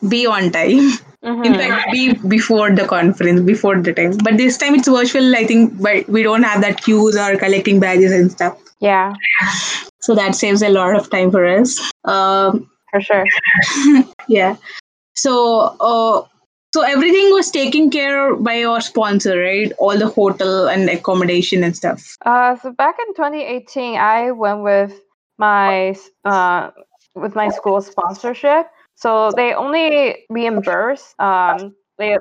be 0.09 0.26
on 0.26 0.50
time. 0.50 0.90
Mhm. 1.23 1.45
In 1.45 1.54
fact, 1.54 1.92
be 1.92 2.14
before 2.28 2.71
the 2.71 2.87
conference, 2.87 3.40
before 3.42 3.78
the 3.80 3.92
time. 3.92 4.16
But 4.25 4.38
this 4.38 4.57
time 4.57 4.75
it's 4.75 4.88
virtual, 4.88 5.37
I 5.37 5.45
think, 5.47 5.80
but 5.80 6.09
we 6.09 6.23
don't 6.23 6.42
have 6.42 6.62
that 6.62 6.83
queues 6.83 7.16
or 7.16 7.37
collecting 7.37 7.78
badges 7.80 8.12
and 8.12 8.33
stuff. 8.33 8.57
Yeah, 8.80 9.12
So 10.00 10.14
that 10.14 10.35
saves 10.35 10.62
a 10.62 10.71
lot 10.71 10.95
of 10.97 11.11
time 11.11 11.30
for 11.30 11.47
us. 11.47 11.78
Um, 12.04 12.71
for 12.90 13.00
sure. 13.02 13.25
yeah. 14.28 14.57
So, 15.14 15.76
uh, 15.78 16.23
so 16.73 16.83
everything 16.83 17.30
was 17.33 17.50
taken 17.50 17.90
care 17.90 18.35
by 18.37 18.54
your 18.54 18.80
sponsor, 18.80 19.38
right? 19.38 19.71
All 19.78 19.99
the 19.99 20.09
hotel 20.09 20.69
and 20.69 20.88
accommodation 20.88 21.62
and 21.62 21.76
stuff. 21.76 22.16
Uh, 22.25 22.57
so 22.57 22.73
back 22.73 22.97
in 23.07 23.14
2018, 23.14 23.97
I 23.97 24.30
went 24.30 24.62
with 24.62 24.99
my 25.38 25.95
uh, 26.25 26.71
with 27.14 27.35
my 27.35 27.49
school 27.50 27.83
sponsorship. 27.83 28.71
So 29.00 29.33
they 29.33 29.54
only 29.54 30.26
reimburse 30.30 31.14
um, 31.19 31.75
they, 31.99 32.16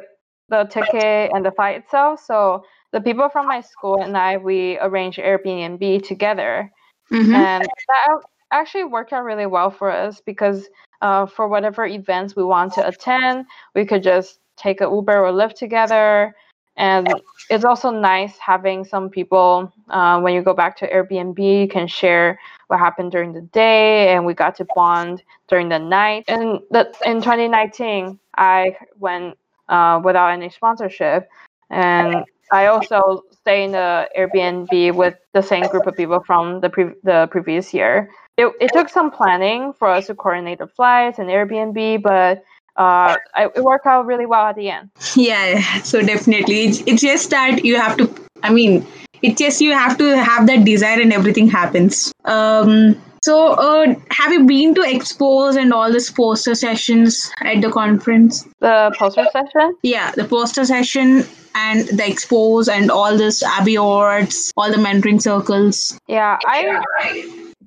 the 0.50 0.66
ticket 0.66 1.32
and 1.34 1.46
the 1.46 1.52
flight 1.52 1.78
itself. 1.78 2.22
So 2.26 2.64
the 2.92 3.02
people 3.02 3.30
from 3.30 3.48
my 3.48 3.62
school 3.62 4.02
and 4.02 4.18
I 4.18 4.38
we 4.38 4.78
arranged 4.80 5.20
Airbnb 5.20 6.04
together, 6.08 6.72
Mhm. 7.12 7.34
and 7.36 7.68
that 7.88 8.20
actually 8.52 8.86
worked 8.86 9.14
out 9.14 9.24
really 9.24 9.46
well 9.46 9.70
for 9.72 9.92
us 9.92 10.22
because 10.22 10.70
uh, 11.02 11.26
for 11.26 11.48
whatever 11.48 11.86
events 11.86 12.36
we 12.36 12.44
want 12.44 12.74
to 12.74 12.88
attend, 12.88 13.46
we 13.76 13.86
could 13.86 14.04
just 14.04 14.40
take 14.58 14.82
a 14.82 14.86
Uber 14.86 15.26
or 15.26 15.32
Lyft 15.32 15.56
together. 15.56 16.36
And 16.78 17.14
it's 17.50 17.66
also 17.66 17.90
nice 17.92 18.38
having 18.40 18.86
some 18.86 19.10
people 19.10 19.72
uh, 19.90 20.20
when 20.22 20.34
you 20.34 20.42
go 20.42 20.54
back 20.54 20.78
to 20.78 20.90
Airbnb, 20.92 21.40
you 21.62 21.68
can 21.68 21.88
share 21.88 22.40
what 22.70 22.80
happened 22.80 23.12
during 23.12 23.34
the 23.34 23.42
day, 23.42 24.10
and 24.10 24.26
we 24.26 24.34
got 24.34 24.56
to 24.56 24.66
bond 24.76 25.24
during 25.48 25.70
the 25.70 25.80
night. 25.80 26.26
And 26.28 26.60
the, 26.70 26.94
in 27.04 27.18
2019, 27.18 28.20
I 28.38 28.78
went 29.00 29.38
uh, 29.68 30.00
without 30.04 30.30
any 30.30 30.50
sponsorship, 30.50 31.28
and 31.70 32.24
I 32.52 32.68
also 32.68 33.24
stay 33.42 33.64
in 33.64 33.72
the 33.72 34.08
Airbnb 34.18 34.94
with 34.94 35.16
the 35.34 35.42
same 35.42 35.66
group 35.68 35.88
of 35.88 35.96
people 35.98 36.24
from 36.26 36.62
the 36.62 36.70
pre- 36.70 36.96
the 37.04 37.28
previous 37.32 37.74
year. 37.74 38.10
It, 38.38 38.54
it 38.62 38.72
took 38.72 38.88
some 38.88 39.12
planning 39.12 39.74
for 39.74 39.88
us 39.90 40.08
to 40.08 40.16
coordinate 40.16 40.60
the 40.60 40.68
flights 40.68 41.20
and 41.20 41.28
Airbnb, 41.28 42.02
but 42.02 42.44
uh, 42.78 43.18
it 43.36 43.64
worked 43.64 43.86
out 43.86 44.06
really 44.06 44.26
well 44.26 44.46
at 44.46 44.56
the 44.56 44.70
end. 44.70 44.90
Yeah, 45.16 45.46
yeah. 45.54 45.82
so 45.82 46.02
definitely. 46.02 46.66
It's, 46.66 46.82
it's 46.86 47.02
just 47.02 47.30
that 47.32 47.66
you 47.66 47.76
have 47.76 47.98
to, 47.98 48.29
I 48.44 48.52
mean, 48.52 48.86
it's 49.22 49.40
just 49.40 49.62
you 49.62 49.74
have 49.74 49.98
to 49.98 50.18
have 50.18 50.48
that 50.48 50.66
desire 50.66 51.02
and 51.02 51.14
everything 51.14 51.48
happens. 51.50 52.12
Um, 52.26 53.02
so, 53.22 53.54
uh, 53.54 53.96
have 54.12 54.32
you 54.32 54.46
been 54.46 54.74
to 54.76 54.82
expos 54.82 55.58
and 55.58 55.74
all 55.74 55.92
this 55.92 56.10
poster 56.10 56.56
sessions 56.56 57.30
at 57.42 57.62
the 57.62 57.70
conference? 57.70 58.48
The 58.60 58.96
poster 58.98 59.26
session. 59.32 59.76
Yeah, 59.84 60.12
the 60.12 60.24
poster 60.24 60.64
session 60.64 61.26
and 61.54 61.88
the 61.90 62.04
expos 62.04 62.70
and 62.72 62.90
all 62.90 63.18
this 63.18 63.44
ABIE 63.44 63.76
Awards, 63.76 64.54
all 64.56 64.72
the 64.72 64.78
mentoring 64.78 65.22
circles. 65.22 66.00
Yeah, 66.08 66.38
I 66.46 66.82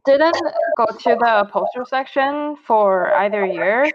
didn't 0.07 0.37
go 0.79 0.87
to 0.87 1.17
the 1.21 1.49
poster 1.50 1.85
section 1.88 2.57
for 2.67 3.12
either 3.14 3.45
year. 3.45 3.91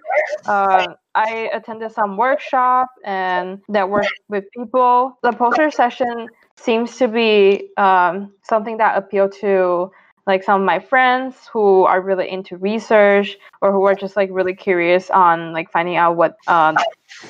Uh, 0.45 0.93
I 1.15 1.49
attended 1.53 1.91
some 1.91 2.17
workshop 2.17 2.89
and 3.03 3.59
networked 3.69 4.09
with 4.29 4.45
people. 4.55 5.17
The 5.23 5.31
poster 5.31 5.71
session 5.71 6.27
seems 6.59 6.97
to 6.97 7.07
be 7.07 7.69
um, 7.77 8.33
something 8.43 8.77
that 8.77 8.97
appealed 8.97 9.33
to 9.41 9.91
like 10.25 10.43
some 10.43 10.61
of 10.61 10.65
my 10.65 10.79
friends 10.79 11.47
who 11.51 11.85
are 11.85 12.01
really 12.01 12.29
into 12.29 12.57
research 12.57 13.37
or 13.61 13.71
who 13.71 13.85
are 13.85 13.95
just 13.95 14.17
like 14.17 14.29
really 14.31 14.53
curious 14.53 15.09
on 15.09 15.53
like 15.53 15.71
finding 15.71 15.95
out 15.95 16.17
what 16.17 16.35
um, 16.47 16.75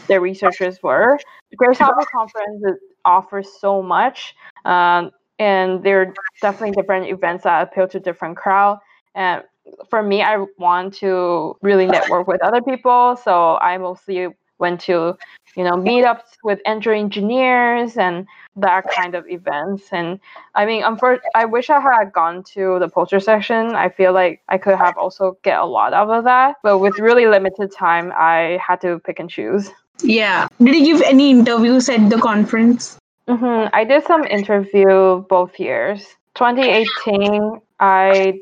their 0.08 0.20
researchers 0.20 0.82
were. 0.82 1.20
Grace 1.56 1.78
Hopper 1.78 2.06
Conference 2.12 2.80
offers 3.06 3.48
so 3.62 3.84
much. 3.84 4.36
Um, 4.66 5.12
and 5.38 5.84
there 5.84 6.02
are 6.02 6.14
definitely 6.42 6.72
different 6.72 7.08
events 7.08 7.44
that 7.44 7.62
appeal 7.62 7.88
to 7.88 8.00
different 8.00 8.36
crowd. 8.36 8.80
And 9.14 9.44
for 9.90 10.02
me, 10.02 10.24
I 10.24 10.44
want 10.58 10.96
to 10.96 11.56
really 11.62 11.86
network 11.86 12.28
with 12.28 12.42
other 12.42 12.62
people, 12.62 13.16
so 13.24 13.58
I 13.58 13.78
mostly 13.78 14.28
went 14.60 14.82
to, 14.82 15.18
you 15.56 15.64
know, 15.64 15.74
meetups 15.74 16.38
with 16.44 16.60
Android 16.66 16.98
engineers 16.98 17.98
and 17.98 18.28
that 18.56 18.90
kind 18.92 19.16
of 19.16 19.28
events. 19.30 19.86
And 19.92 20.20
I 20.56 20.66
mean, 20.66 20.84
unfor- 20.84 21.20
I 21.36 21.46
wish 21.46 21.70
I 21.70 21.80
had 21.80 22.12
gone 22.12 22.44
to 22.56 22.80
the 22.80 22.90
poster 22.90 23.20
session 23.20 23.76
I 23.76 23.90
feel 23.90 24.14
like 24.14 24.42
I 24.50 24.58
could 24.58 24.78
have 24.78 24.98
also 24.98 25.38
get 25.44 25.60
a 25.60 25.66
lot 25.66 25.94
out 25.94 26.10
of 26.10 26.24
that, 26.24 26.58
but 26.64 26.80
with 26.80 26.98
really 27.00 27.28
limited 27.28 27.72
time, 27.72 28.12
I 28.16 28.60
had 28.66 28.82
to 28.82 29.00
pick 29.00 29.20
and 29.20 29.30
choose. 29.30 29.70
Yeah. 30.02 30.48
Did 30.60 30.76
you 30.76 30.86
give 30.86 31.02
any 31.02 31.32
interviews 31.32 31.90
at 31.90 32.10
the 32.10 32.18
conference? 32.18 32.98
hmm 33.28 33.66
I 33.74 33.84
did 33.84 34.06
some 34.06 34.24
interview 34.24 35.26
both 35.30 35.60
years. 35.60 36.06
2018, 36.36 37.60
I 37.80 38.40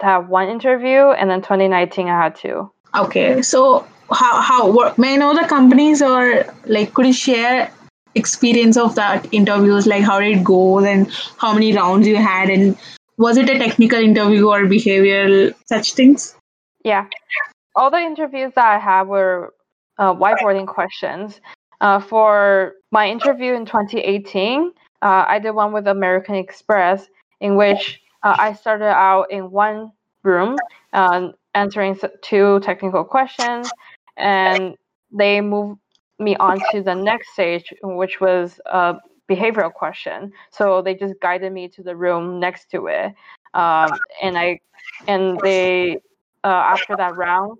had 0.00 0.28
one 0.28 0.48
interview, 0.48 1.10
and 1.10 1.28
then 1.30 1.40
2019, 1.40 2.08
I 2.08 2.22
had 2.22 2.36
two. 2.36 2.70
Okay, 2.94 3.42
so 3.42 3.86
how 4.10 4.40
how 4.40 4.70
what, 4.70 4.98
may 4.98 5.14
I 5.14 5.16
know 5.16 5.34
the 5.34 5.46
companies 5.46 6.02
or 6.02 6.44
like 6.66 6.94
could 6.94 7.06
you 7.06 7.12
share 7.12 7.70
experience 8.14 8.76
of 8.76 8.94
that 8.94 9.26
interviews? 9.32 9.86
Like 9.86 10.02
how 10.02 10.20
did 10.20 10.38
it 10.38 10.44
go? 10.44 10.78
And 10.78 11.10
how 11.36 11.52
many 11.52 11.74
rounds 11.74 12.06
you 12.06 12.16
had? 12.16 12.50
And 12.50 12.76
was 13.16 13.36
it 13.36 13.50
a 13.50 13.58
technical 13.58 13.98
interview 13.98 14.48
or 14.48 14.62
behavioral 14.62 15.54
such 15.66 15.94
things? 15.94 16.34
Yeah, 16.84 17.06
all 17.74 17.90
the 17.90 17.98
interviews 17.98 18.52
that 18.54 18.66
I 18.66 18.78
had 18.78 19.08
were 19.08 19.54
uh, 19.98 20.14
whiteboarding 20.14 20.66
questions. 20.66 21.40
Uh, 21.80 22.00
for 22.00 22.74
my 22.90 23.08
interview 23.08 23.54
in 23.54 23.64
2018, 23.64 24.72
uh, 25.02 25.24
I 25.28 25.38
did 25.38 25.52
one 25.52 25.72
with 25.72 25.86
American 25.86 26.34
Express, 26.34 27.06
in 27.40 27.56
which 27.56 28.00
uh, 28.24 28.34
I 28.36 28.54
started 28.54 28.90
out 28.90 29.30
in 29.30 29.50
one 29.50 29.92
room 30.24 30.56
um, 30.92 31.34
answering 31.54 31.98
two 32.22 32.60
technical 32.60 33.04
questions, 33.04 33.70
and 34.18 34.76
they 35.10 35.40
moved 35.40 35.80
me 36.18 36.36
on 36.36 36.60
to 36.72 36.82
the 36.82 36.94
next 36.94 37.32
stage, 37.32 37.72
which 37.82 38.20
was 38.20 38.60
a 38.66 38.96
behavioral 39.30 39.72
question. 39.72 40.32
So 40.50 40.82
they 40.82 40.94
just 40.94 41.14
guided 41.20 41.52
me 41.52 41.68
to 41.68 41.82
the 41.82 41.94
room 41.96 42.40
next 42.40 42.70
to 42.72 42.86
it, 42.86 43.14
um, 43.54 43.98
and 44.22 44.36
I 44.36 44.60
and 45.06 45.38
they 45.42 45.98
uh, 46.44 46.48
after 46.48 46.96
that 46.96 47.16
round, 47.16 47.58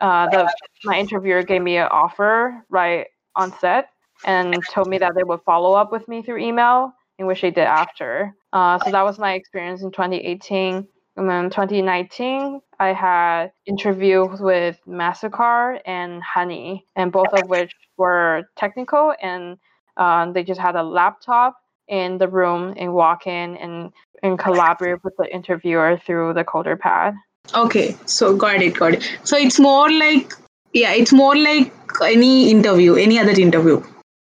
uh, 0.00 0.28
the 0.30 0.52
my 0.84 0.98
interviewer 0.98 1.42
gave 1.42 1.62
me 1.62 1.76
an 1.76 1.88
offer 1.90 2.64
right 2.68 3.06
on 3.36 3.52
set 3.58 3.90
and 4.24 4.62
told 4.72 4.88
me 4.88 4.98
that 4.98 5.14
they 5.14 5.24
would 5.24 5.40
follow 5.42 5.74
up 5.74 5.92
with 5.92 6.08
me 6.08 6.22
through 6.22 6.38
email, 6.38 6.92
in 7.18 7.26
which 7.26 7.40
they 7.42 7.50
did 7.50 7.64
after. 7.66 8.34
Uh, 8.52 8.78
so 8.78 8.90
that 8.90 9.02
was 9.02 9.18
my 9.18 9.34
experience 9.34 9.82
in 9.82 9.90
2018. 9.90 10.86
And 11.18 11.28
then 11.28 11.50
2019, 11.50 12.60
I 12.78 12.92
had 12.92 13.50
interviews 13.66 14.40
with 14.40 14.78
Mastercard 14.86 15.80
and 15.84 16.22
Honey, 16.22 16.86
and 16.94 17.10
both 17.10 17.32
of 17.32 17.48
which 17.48 17.72
were 17.96 18.44
technical, 18.56 19.12
and 19.20 19.58
um, 19.96 20.32
they 20.32 20.44
just 20.44 20.60
had 20.60 20.76
a 20.76 20.82
laptop 20.84 21.56
in 21.88 22.18
the 22.18 22.28
room 22.28 22.72
and 22.76 22.94
walk 22.94 23.26
in 23.26 23.56
and, 23.56 23.92
and 24.22 24.38
collaborate 24.38 25.02
with 25.02 25.14
the 25.18 25.26
interviewer 25.34 26.00
through 26.06 26.34
the 26.34 26.44
CoderPad. 26.44 27.14
Okay, 27.52 27.96
so 28.06 28.36
got 28.36 28.62
it, 28.62 28.78
got 28.78 28.94
it. 28.94 29.18
So 29.24 29.36
it's 29.36 29.58
more 29.58 29.90
like 29.90 30.32
yeah, 30.72 30.92
it's 30.92 31.12
more 31.12 31.34
like 31.34 31.72
any 32.00 32.48
interview, 32.50 32.94
any 32.94 33.18
other 33.18 33.32
interview. 33.32 33.82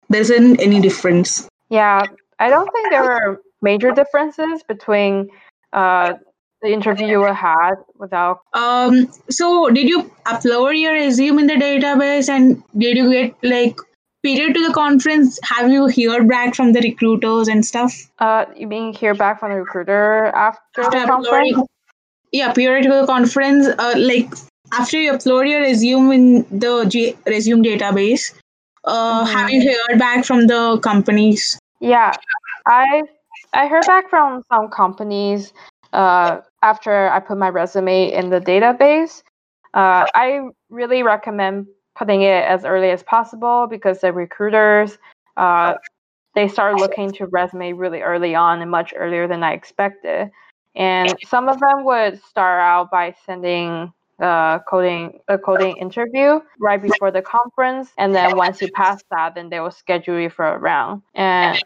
There 0.09 0.19
isn't 0.19 0.59
any 0.59 0.81
difference. 0.81 1.47
Yeah, 1.69 2.03
I 2.39 2.49
don't 2.49 2.69
think 2.73 2.89
there 2.89 3.03
were 3.03 3.41
major 3.61 3.91
differences 3.91 4.63
between 4.67 5.29
uh, 5.71 6.15
the 6.61 6.69
interview 6.71 7.23
I 7.23 7.33
had 7.33 7.75
without. 7.97 8.39
Um, 8.53 9.07
so 9.29 9.69
did 9.69 9.87
you 9.89 10.03
upload 10.25 10.79
your 10.79 10.93
resume 10.93 11.39
in 11.39 11.47
the 11.47 11.53
database 11.55 12.29
and 12.29 12.61
did 12.77 12.97
you 12.97 13.11
get 13.11 13.35
like 13.43 13.77
period 14.23 14.53
to 14.53 14.67
the 14.67 14.73
conference? 14.73 15.39
Have 15.43 15.71
you 15.71 15.89
heard 15.89 16.27
back 16.27 16.53
from 16.55 16.73
the 16.73 16.81
recruiters 16.81 17.47
and 17.47 17.65
stuff? 17.65 17.93
Uh, 18.19 18.45
you 18.55 18.67
mean 18.67 18.93
hear 18.93 19.13
back 19.15 19.39
from 19.39 19.51
the 19.51 19.57
recruiter 19.57 20.25
after 20.35 20.83
the 20.83 21.05
conference? 21.07 21.67
yeah, 22.31 22.53
period 22.53 22.83
to 22.83 22.89
the 22.89 23.05
conference. 23.05 23.67
Uh, 23.67 23.93
like 23.97 24.29
after 24.73 24.99
you 24.99 25.11
upload 25.13 25.49
your 25.49 25.61
resume 25.61 26.11
in 26.13 26.59
the 26.59 26.85
G- 26.87 27.15
resume 27.25 27.61
database, 27.63 28.33
uh, 28.85 29.25
Mhm. 29.25 29.33
have 29.33 29.49
you 29.49 29.61
heard 29.87 29.99
back 29.99 30.23
from 30.25 30.47
the 30.47 30.79
companies? 30.79 31.59
Yeah, 31.79 32.11
I 32.67 33.01
I 33.53 33.67
heard 33.67 33.85
back 33.87 34.09
from 34.09 34.43
some 34.49 34.69
companies 34.69 35.51
uh, 35.93 36.41
after 36.61 37.09
I 37.09 37.19
put 37.19 37.37
my 37.37 37.49
resume 37.49 38.11
in 38.11 38.29
the 38.29 38.39
database. 38.39 39.23
Uh, 39.73 40.05
I 40.15 40.41
really 40.69 41.03
recommend 41.03 41.67
putting 41.95 42.23
it 42.23 42.43
as 42.45 42.65
early 42.65 42.89
as 42.89 43.03
possible 43.03 43.67
because 43.69 44.01
the 44.01 44.11
recruiters 44.11 44.97
uh, 45.37 45.75
they 46.35 46.47
start 46.47 46.75
looking 46.75 47.11
to 47.13 47.27
resume 47.27 47.77
really 47.77 48.01
early 48.01 48.35
on 48.35 48.61
and 48.61 48.71
much 48.71 48.93
earlier 48.95 49.27
than 49.27 49.43
I 49.43 49.53
expected. 49.53 50.31
And 50.75 51.13
some 51.27 51.49
of 51.49 51.59
them 51.59 51.83
would 51.83 52.21
start 52.23 52.61
out 52.61 52.89
by 52.89 53.13
sending 53.25 53.91
the 54.19 54.63
coding 54.69 55.19
a 55.27 55.37
coding 55.37 55.75
interview 55.77 56.39
right 56.59 56.81
before 56.81 57.11
the 57.11 57.21
conference, 57.23 57.91
and 57.97 58.13
then 58.13 58.37
once 58.37 58.61
you 58.61 58.71
pass 58.71 59.01
that, 59.09 59.35
then 59.35 59.49
they 59.49 59.59
will 59.59 59.71
schedule 59.71 60.19
you 60.19 60.29
for 60.29 60.45
a 60.45 60.57
round. 60.59 61.01
And 61.15 61.61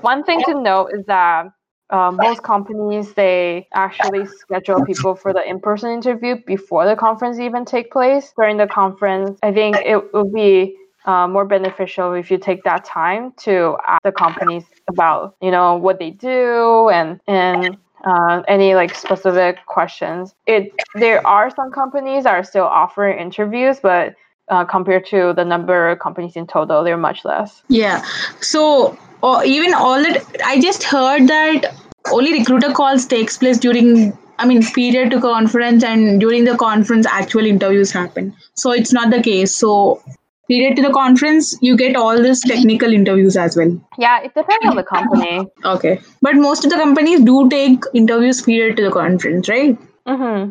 one 0.00 0.24
thing 0.24 0.42
to 0.44 0.60
note 0.60 0.90
is 0.92 1.06
that 1.06 1.46
uh, 1.90 2.10
most 2.10 2.42
companies 2.42 3.12
they 3.12 3.68
actually 3.74 4.26
schedule 4.26 4.84
people 4.84 5.14
for 5.14 5.32
the 5.32 5.48
in-person 5.48 5.90
interview 5.90 6.36
before 6.46 6.86
the 6.86 6.96
conference 6.96 7.38
even 7.38 7.64
take 7.64 7.92
place. 7.92 8.32
During 8.36 8.56
the 8.56 8.66
conference, 8.66 9.38
I 9.42 9.52
think 9.52 9.76
it 9.76 10.12
would 10.14 10.32
be 10.32 10.76
uh, 11.04 11.28
more 11.28 11.44
beneficial 11.44 12.14
if 12.14 12.30
you 12.30 12.38
take 12.38 12.64
that 12.64 12.84
time 12.84 13.32
to 13.36 13.76
ask 13.86 14.02
the 14.02 14.12
companies 14.12 14.64
about 14.88 15.36
you 15.42 15.50
know 15.50 15.76
what 15.76 15.98
they 15.98 16.10
do 16.10 16.88
and 16.88 17.20
and 17.26 17.76
uh, 18.04 18.42
any 18.48 18.74
like 18.74 18.94
specific 18.94 19.64
questions. 19.66 20.34
It 20.46 20.72
there 20.94 21.26
are 21.26 21.50
some 21.54 21.70
companies 21.70 22.24
that 22.24 22.34
are 22.34 22.44
still 22.44 22.64
offering 22.64 23.18
interviews, 23.18 23.80
but 23.80 24.14
uh, 24.48 24.64
compared 24.64 25.06
to 25.06 25.32
the 25.34 25.44
number 25.44 25.90
of 25.90 25.98
companies 25.98 26.36
in 26.36 26.46
total, 26.46 26.84
they're 26.84 26.96
much 26.96 27.24
less. 27.24 27.62
Yeah. 27.68 28.04
So 28.40 28.98
or 29.24 29.44
even 29.44 29.74
all 29.74 30.02
that, 30.02 30.42
I 30.44 30.60
just 30.60 30.82
heard 30.82 31.28
that 31.28 31.74
only 32.12 32.32
recruiter 32.38 32.72
calls 32.72 33.06
takes 33.06 33.38
place 33.38 33.58
during. 33.58 34.18
I 34.36 34.46
mean, 34.46 34.64
period 34.64 35.12
to 35.12 35.20
conference 35.20 35.84
and 35.84 36.20
during 36.20 36.44
the 36.44 36.56
conference, 36.56 37.06
actual 37.06 37.46
interviews 37.46 37.92
happen. 37.92 38.34
So 38.54 38.72
it's 38.72 38.92
not 38.92 39.10
the 39.10 39.22
case. 39.22 39.54
So 39.54 40.02
period 40.48 40.74
to 40.76 40.82
the 40.82 40.90
conference, 40.92 41.56
you 41.62 41.76
get 41.76 41.94
all 41.96 42.20
these 42.20 42.40
technical 42.40 42.92
interviews 42.92 43.36
as 43.36 43.56
well. 43.56 43.80
Yeah, 43.96 44.20
it 44.22 44.34
depends 44.34 44.66
on 44.66 44.76
the 44.76 44.82
company. 44.82 45.48
Okay. 45.64 46.00
But 46.20 46.34
most 46.34 46.64
of 46.64 46.70
the 46.72 46.76
companies 46.76 47.20
do 47.20 47.48
take 47.48 47.84
interviews 47.94 48.42
period 48.42 48.76
to 48.78 48.82
the 48.82 48.90
conference, 48.90 49.48
right? 49.48 49.78
Mm-hmm. 50.08 50.50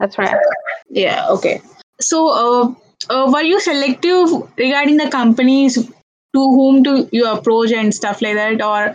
That's 0.00 0.18
right. 0.18 0.36
Yeah, 0.90 1.28
okay. 1.30 1.62
So, 2.00 2.28
uh, 2.28 2.74
uh, 3.08 3.30
were 3.32 3.42
you 3.42 3.60
selective 3.60 4.28
regarding 4.58 4.96
the 4.96 5.08
companies 5.10 5.78
to 6.36 6.46
whom 6.56 6.82
to 6.88 7.08
you 7.12 7.26
approach 7.32 7.72
and 7.82 7.94
stuff 7.98 8.22
like 8.26 8.34
that? 8.40 8.62
Or, 8.62 8.94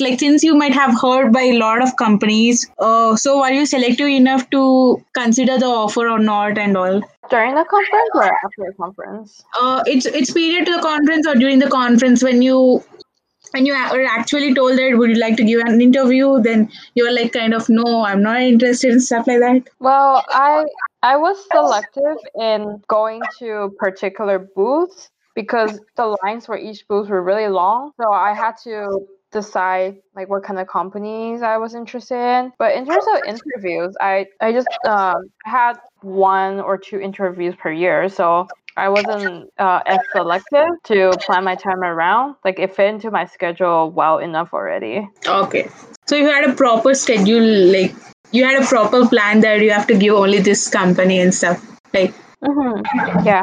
like, 0.00 0.18
since 0.20 0.42
you 0.48 0.54
might 0.62 0.72
have 0.72 0.98
heard 1.00 1.32
by 1.32 1.42
a 1.42 1.58
lot 1.58 1.82
of 1.82 1.96
companies, 1.96 2.66
uh, 2.78 3.16
so 3.16 3.38
were 3.40 3.52
you 3.58 3.66
selective 3.66 4.08
enough 4.08 4.48
to 4.56 4.64
consider 5.14 5.58
the 5.58 5.66
offer 5.66 6.08
or 6.08 6.18
not 6.18 6.58
and 6.66 6.76
all? 6.76 7.00
During 7.30 7.54
the 7.54 7.64
conference 7.64 8.10
or 8.14 8.24
after 8.24 8.66
the 8.66 8.74
conference? 8.80 9.42
Uh, 9.60 9.82
it's 9.86 10.06
it's 10.06 10.32
period 10.32 10.66
to 10.66 10.76
the 10.76 10.82
conference 10.82 11.26
or 11.26 11.34
during 11.34 11.58
the 11.58 11.70
conference 11.78 12.22
when 12.30 12.42
you 12.42 12.60
when 13.52 13.66
you 13.66 13.72
are 13.72 14.04
actually 14.04 14.54
told 14.54 14.78
that 14.78 14.96
would 14.98 15.10
you 15.10 15.16
like 15.16 15.36
to 15.36 15.44
give 15.44 15.60
an 15.66 15.80
interview 15.80 16.40
then 16.42 16.68
you're 16.94 17.12
like 17.12 17.32
kind 17.32 17.54
of 17.54 17.68
no 17.68 18.04
i'm 18.04 18.22
not 18.22 18.40
interested 18.40 18.92
in 18.92 19.00
stuff 19.00 19.26
like 19.26 19.38
that 19.38 19.68
Well, 19.80 20.24
I 20.28 20.64
I 21.02 21.16
was 21.16 21.36
selective 21.52 22.18
in 22.40 22.82
going 22.88 23.20
to 23.38 23.74
particular 23.78 24.38
booths 24.56 25.10
because 25.36 25.78
the 25.96 26.16
lines 26.24 26.46
for 26.46 26.58
each 26.58 26.88
booth 26.88 27.08
were 27.08 27.22
really 27.22 27.46
long. 27.48 27.92
So 28.00 28.10
I 28.12 28.34
had 28.34 28.54
to 28.64 29.06
decide 29.30 29.98
like 30.16 30.28
what 30.28 30.42
kind 30.42 30.58
of 30.58 30.66
companies 30.66 31.42
I 31.42 31.58
was 31.58 31.74
interested 31.74 32.16
in. 32.16 32.52
But 32.58 32.74
in 32.74 32.86
terms 32.86 33.04
of 33.14 33.20
interviews, 33.34 33.94
I 34.00 34.26
I 34.40 34.52
just 34.52 34.68
um, 34.88 35.30
had 35.44 35.74
one 36.02 36.58
or 36.60 36.78
two 36.78 36.98
interviews 37.00 37.54
per 37.54 37.70
year, 37.70 38.08
so 38.08 38.48
I 38.76 38.88
wasn't 38.88 39.50
uh, 39.58 39.80
as 39.86 40.00
selective 40.12 40.68
to 40.84 41.12
plan 41.26 41.44
my 41.44 41.54
time 41.54 41.82
around. 41.82 42.36
Like 42.44 42.58
it 42.58 42.74
fit 42.74 42.88
into 42.94 43.10
my 43.10 43.26
schedule 43.26 43.90
well 43.90 44.18
enough 44.18 44.50
already. 44.52 45.06
okay 45.26 45.68
so 46.08 46.14
you 46.16 46.26
had 46.26 46.44
a 46.48 46.54
proper 46.54 46.94
schedule 46.94 47.46
like 47.72 47.92
you 48.32 48.44
had 48.44 48.62
a 48.62 48.66
proper 48.66 49.06
plan 49.08 49.40
that 49.40 49.60
you 49.60 49.70
have 49.70 49.86
to 49.86 49.96
give 49.98 50.14
only 50.14 50.38
this 50.38 50.68
company 50.70 51.18
and 51.20 51.34
stuff 51.34 51.58
like 51.94 52.14
hmm 52.44 52.80
Yeah. 53.24 53.42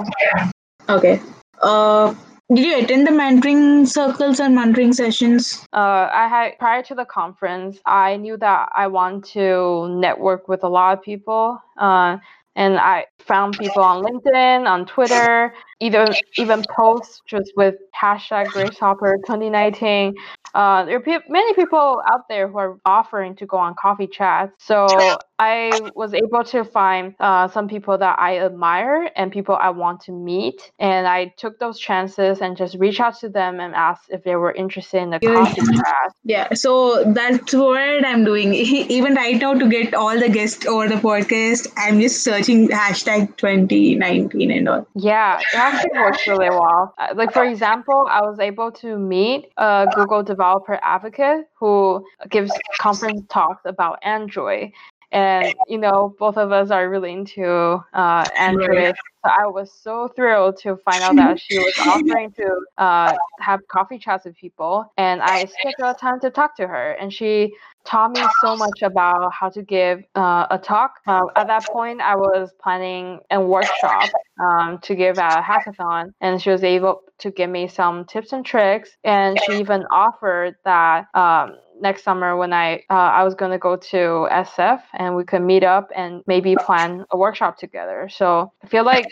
okay 0.90 1.20
uh 1.64 2.14
did 2.54 2.66
you 2.66 2.78
attend 2.78 3.08
the 3.08 3.12
mentoring 3.12 3.88
circles 3.88 4.40
and 4.40 4.56
mentoring 4.56 4.94
sessions 4.94 5.66
Uh, 5.74 6.10
I 6.14 6.28
had 6.28 6.60
prior 6.60 6.84
to 6.84 6.94
the 6.94 7.06
conference, 7.06 7.80
I 7.86 8.18
knew 8.18 8.38
that 8.38 8.70
I 8.76 8.88
want 8.88 9.26
to 9.34 9.88
network 9.90 10.48
with 10.48 10.64
a 10.64 10.68
lot 10.68 10.98
of 10.98 11.02
people. 11.02 11.62
Uh, 11.78 12.18
and 12.56 12.78
I 12.78 13.08
found 13.20 13.58
people 13.58 13.82
on 13.82 14.04
LinkedIn, 14.04 14.68
on 14.68 14.86
Twitter, 14.86 15.54
either 15.80 16.08
even 16.38 16.64
posts 16.76 17.22
just 17.28 17.52
with 17.56 17.76
hashtag 18.00 18.48
Gracehopper 18.52 19.16
2019. 19.26 20.14
Uh, 20.54 20.86
there 20.86 20.98
are 20.98 21.00
pe- 21.00 21.18
many 21.30 21.54
people 21.56 22.02
out 22.12 22.28
there 22.30 22.48
who 22.48 22.58
are 22.60 22.78
offering 22.86 23.36
to 23.36 23.46
go 23.48 23.58
on 23.58 23.74
coffee 23.74 24.06
chats. 24.08 24.54
So 24.60 25.18
I 25.40 25.82
was 25.96 26.14
able 26.14 26.44
to 26.46 26.64
find 26.64 27.16
uh, 27.20 27.48
some 27.48 27.68
people 27.68 27.98
that 27.98 28.20
I 28.20 28.38
admire 28.38 29.10
and 29.16 29.32
people 29.32 29.58
I 29.60 29.72
want 29.72 30.02
to 30.02 30.12
meet. 30.12 30.72
And 30.78 31.08
I 31.08 31.34
took 31.38 31.58
those 31.60 31.80
chances 31.80 32.40
and 32.40 32.56
just 32.56 32.76
reached 32.76 33.00
out 33.00 33.18
to 33.22 33.30
them 33.30 33.60
and 33.60 33.74
asked 33.74 34.10
if 34.10 34.24
they 34.24 34.36
were 34.36 34.52
interested 34.52 35.02
in 35.02 35.10
the 35.10 35.20
coffee 35.20 35.62
chat. 35.62 36.14
yeah 36.24 36.54
so 36.54 37.04
that's 37.14 37.54
what 37.54 38.06
i'm 38.06 38.24
doing 38.24 38.54
even 38.98 39.16
right 39.16 39.40
now 39.42 39.54
to 39.54 39.68
get 39.70 39.94
all 39.94 40.18
the 40.18 40.30
guests 40.30 40.66
over 40.66 40.88
the 40.88 40.96
podcast 40.96 41.68
i'm 41.78 42.00
just 42.00 42.24
searching 42.24 42.68
hashtag 42.70 43.36
2019 43.38 44.52
and 44.52 44.70
all 44.70 44.88
Yeah, 44.96 45.40
actually 45.64 46.00
works 46.00 46.28
really 46.28 46.50
well. 46.50 46.94
Like 47.16 47.32
for 47.32 47.46
example, 47.46 48.08
I 48.10 48.22
was 48.22 48.40
able 48.40 48.72
to 48.74 48.98
meet 48.98 49.52
a 49.58 49.88
Google 49.96 50.24
developer 50.24 50.80
advocate 50.84 51.46
who 51.56 52.06
gives 52.30 52.52
conference 52.80 53.22
talks 53.30 53.62
about 53.66 54.00
Android. 54.04 54.72
And 55.12 55.54
you 55.68 55.78
know, 55.78 56.16
both 56.18 56.38
of 56.38 56.52
us 56.52 56.72
are 56.72 56.90
really 56.90 57.14
into 57.14 57.46
uh, 57.94 58.26
Android. 58.36 58.96
So 59.24 59.32
I 59.32 59.46
was 59.46 59.72
so 59.72 60.10
thrilled 60.16 60.58
to 60.64 60.76
find 60.78 61.04
out 61.04 61.16
that 61.18 61.40
she 61.40 61.60
was 61.60 61.74
offering 61.88 62.32
to 62.32 62.60
uh, 62.80 63.14
have 63.40 63.60
coffee 63.68 64.00
chats 64.00 64.26
with 64.26 64.36
people, 64.36 64.92
and 64.98 65.22
I 65.22 65.46
scheduled 65.46 65.96
a 65.96 66.00
time 66.00 66.20
to 66.22 66.32
talk 66.32 66.58
to 66.58 66.68
her. 66.68 66.94
And 66.94 67.14
she 67.14 67.54
taught 67.86 68.12
me 68.12 68.22
so 68.42 68.56
much 68.56 68.82
about 68.82 69.34
how 69.34 69.50
to 69.50 69.62
give 69.62 70.04
uh, 70.16 70.48
a 70.50 70.58
talk. 70.58 71.00
Uh, 71.08 71.26
at 71.36 71.48
that 71.48 71.66
point, 71.66 72.02
I 72.02 72.16
was 72.16 72.52
planning 72.62 73.20
a 73.30 73.40
workshop 73.40 74.10
um, 74.40 74.80
to 74.80 74.96
give 74.96 75.20
at 75.20 75.40
a 75.40 75.42
hackathon, 75.42 76.14
and 76.22 76.42
she 76.42 76.50
was 76.50 76.64
able 76.64 77.02
to 77.20 77.32
give 77.32 77.50
me 77.50 77.68
some 77.68 78.06
tips 78.06 78.34
and 78.34 78.46
tricks. 78.46 78.92
And 79.04 79.40
she 79.46 79.60
even 79.60 79.86
offered 79.92 80.56
that 80.66 81.08
um, 81.14 81.58
next 81.84 82.04
summer 82.04 82.36
when 82.36 82.54
I 82.54 82.78
uh, 82.90 83.12
I 83.20 83.24
was 83.24 83.36
to 83.36 83.58
go 83.60 83.76
to 83.76 84.28
SF 84.32 84.82
and 84.94 85.16
we 85.16 85.24
could 85.24 85.44
meet 85.44 85.64
up 85.64 85.92
and 85.96 86.24
maybe 86.26 86.56
plan 86.56 87.06
a 87.12 87.18
workshop 87.18 87.60
together. 87.60 88.10
So 88.12 88.52
I 88.64 88.68
feel 88.68 88.86
like 88.86 89.06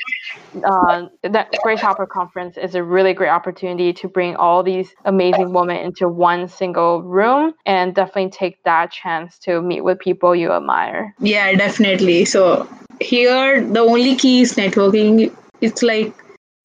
uh, 0.64 1.08
that 1.22 1.50
Grace 1.62 1.82
Hopper 1.82 2.08
conference 2.08 2.58
is 2.58 2.74
a 2.74 2.84
really 2.84 3.14
great 3.14 3.30
opportunity 3.30 3.94
to 3.94 4.08
bring 4.08 4.36
all 4.38 4.64
these 4.64 4.96
amazing 5.06 5.54
women 5.54 5.78
into 5.78 6.08
one 6.08 6.48
single 6.48 7.04
room 7.04 7.54
and 7.66 7.94
definitely 7.94 8.32
take 8.32 8.64
that 8.64 8.92
chance 8.92 9.38
to 9.40 9.62
meet 9.62 9.82
with 9.82 10.00
people 10.00 10.36
you 10.36 10.52
admire. 10.52 11.14
Yeah, 11.20 11.54
definitely. 11.54 12.26
So 12.26 12.68
here 13.02 13.62
the 13.62 13.82
only 13.82 14.16
key 14.16 14.42
is 14.42 14.54
networking. 14.54 15.36
It's 15.60 15.84
like 15.84 16.14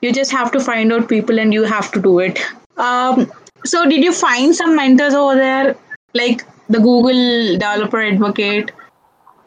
you 0.00 0.12
just 0.12 0.30
have 0.30 0.52
to 0.52 0.60
find 0.60 0.92
out 0.92 1.08
people 1.08 1.38
and 1.38 1.52
you 1.52 1.64
have 1.64 1.90
to 1.92 2.00
do 2.00 2.20
it. 2.20 2.38
Um, 2.76 3.30
so 3.64 3.88
did 3.88 4.04
you 4.04 4.12
find 4.12 4.54
some 4.54 4.76
mentors 4.76 5.14
over 5.14 5.34
there, 5.34 5.76
like 6.16 6.44
the 6.68 6.78
Google 6.78 7.58
developer 7.58 8.02
advocate? 8.02 8.72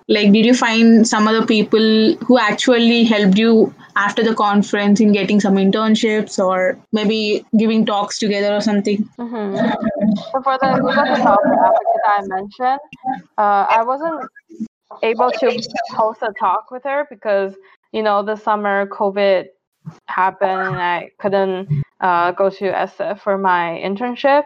Like, 0.07 0.31
did 0.33 0.45
you 0.45 0.55
find 0.55 1.07
some 1.07 1.27
other 1.27 1.45
people 1.45 2.15
who 2.25 2.39
actually 2.39 3.03
helped 3.03 3.37
you 3.37 3.73
after 3.95 4.23
the 4.23 4.33
conference 4.33 4.99
in 4.99 5.11
getting 5.11 5.39
some 5.39 5.55
internships 5.55 6.43
or 6.43 6.79
maybe 6.91 7.45
giving 7.57 7.85
talks 7.85 8.17
together 8.17 8.55
or 8.55 8.61
something? 8.61 9.07
hmm 9.17 9.55
So 10.31 10.41
for 10.41 10.57
the 10.57 10.73
Google 10.75 10.91
advocate 10.91 11.95
that 11.95 12.17
I 12.17 12.21
mentioned, 12.27 12.79
uh, 13.37 13.65
I 13.69 13.83
wasn't 13.83 14.29
able 15.03 15.31
to 15.31 15.61
host 15.91 16.21
a 16.23 16.33
talk 16.39 16.71
with 16.71 16.83
her 16.83 17.05
because 17.09 17.55
you 17.91 18.01
know 18.01 18.23
the 18.23 18.35
summer 18.35 18.87
COVID 18.87 19.45
happened 20.07 20.61
and 20.69 20.81
I 20.81 21.11
couldn't 21.19 21.69
uh, 22.01 22.31
go 22.31 22.49
to 22.49 22.65
SF 22.71 23.21
for 23.21 23.37
my 23.37 23.79
internship. 23.83 24.43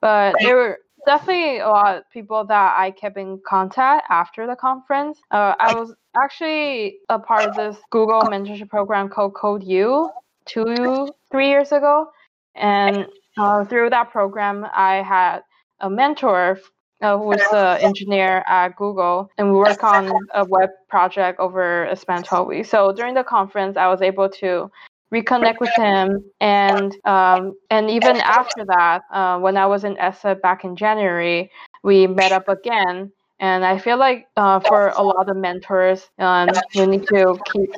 But 0.00 0.34
there 0.40 0.56
were 0.56 0.78
definitely 1.06 1.58
a 1.58 1.68
lot 1.68 1.96
of 1.96 2.10
people 2.10 2.44
that 2.44 2.74
I 2.76 2.90
kept 2.90 3.16
in 3.16 3.40
contact 3.46 4.06
after 4.10 4.46
the 4.46 4.56
conference. 4.56 5.20
Uh, 5.30 5.54
I 5.58 5.74
was 5.74 5.94
actually 6.16 6.98
a 7.08 7.18
part 7.18 7.44
of 7.44 7.54
this 7.56 7.76
Google 7.90 8.20
mentorship 8.22 8.68
program 8.68 9.08
called 9.08 9.34
CodeU 9.34 10.08
two, 10.46 11.08
three 11.30 11.48
years 11.48 11.72
ago. 11.72 12.10
And 12.54 13.06
uh, 13.36 13.64
through 13.64 13.90
that 13.90 14.10
program, 14.10 14.66
I 14.74 15.02
had 15.02 15.40
a 15.80 15.90
mentor 15.90 16.60
uh, 17.02 17.18
who 17.18 17.24
was 17.24 17.42
an 17.52 17.82
engineer 17.82 18.44
at 18.46 18.76
Google, 18.76 19.28
and 19.36 19.50
we 19.50 19.56
work 19.56 19.82
on 19.82 20.12
a 20.34 20.44
web 20.44 20.70
project 20.88 21.40
over 21.40 21.84
a 21.86 21.96
span 21.96 22.18
of 22.18 22.24
12 22.24 22.48
weeks. 22.48 22.70
So 22.70 22.92
during 22.92 23.14
the 23.14 23.24
conference, 23.24 23.76
I 23.76 23.88
was 23.88 24.00
able 24.00 24.28
to 24.28 24.70
reconnect 25.12 25.60
with 25.60 25.70
him, 25.76 26.24
and 26.40 26.94
um, 27.04 27.54
and 27.70 27.90
even 27.90 28.16
after 28.16 28.64
that, 28.66 29.02
uh, 29.12 29.38
when 29.38 29.56
I 29.56 29.66
was 29.66 29.84
in 29.84 29.98
ESSA 29.98 30.36
back 30.36 30.64
in 30.64 30.76
January, 30.76 31.50
we 31.82 32.06
met 32.06 32.32
up 32.32 32.48
again. 32.48 33.12
And 33.40 33.64
I 33.64 33.78
feel 33.78 33.98
like 33.98 34.28
uh, 34.36 34.60
for 34.60 34.88
a 34.90 35.02
lot 35.02 35.28
of 35.28 35.36
mentors, 35.36 36.08
um, 36.18 36.48
you 36.72 36.86
need 36.86 37.06
to 37.08 37.36
keep 37.52 37.70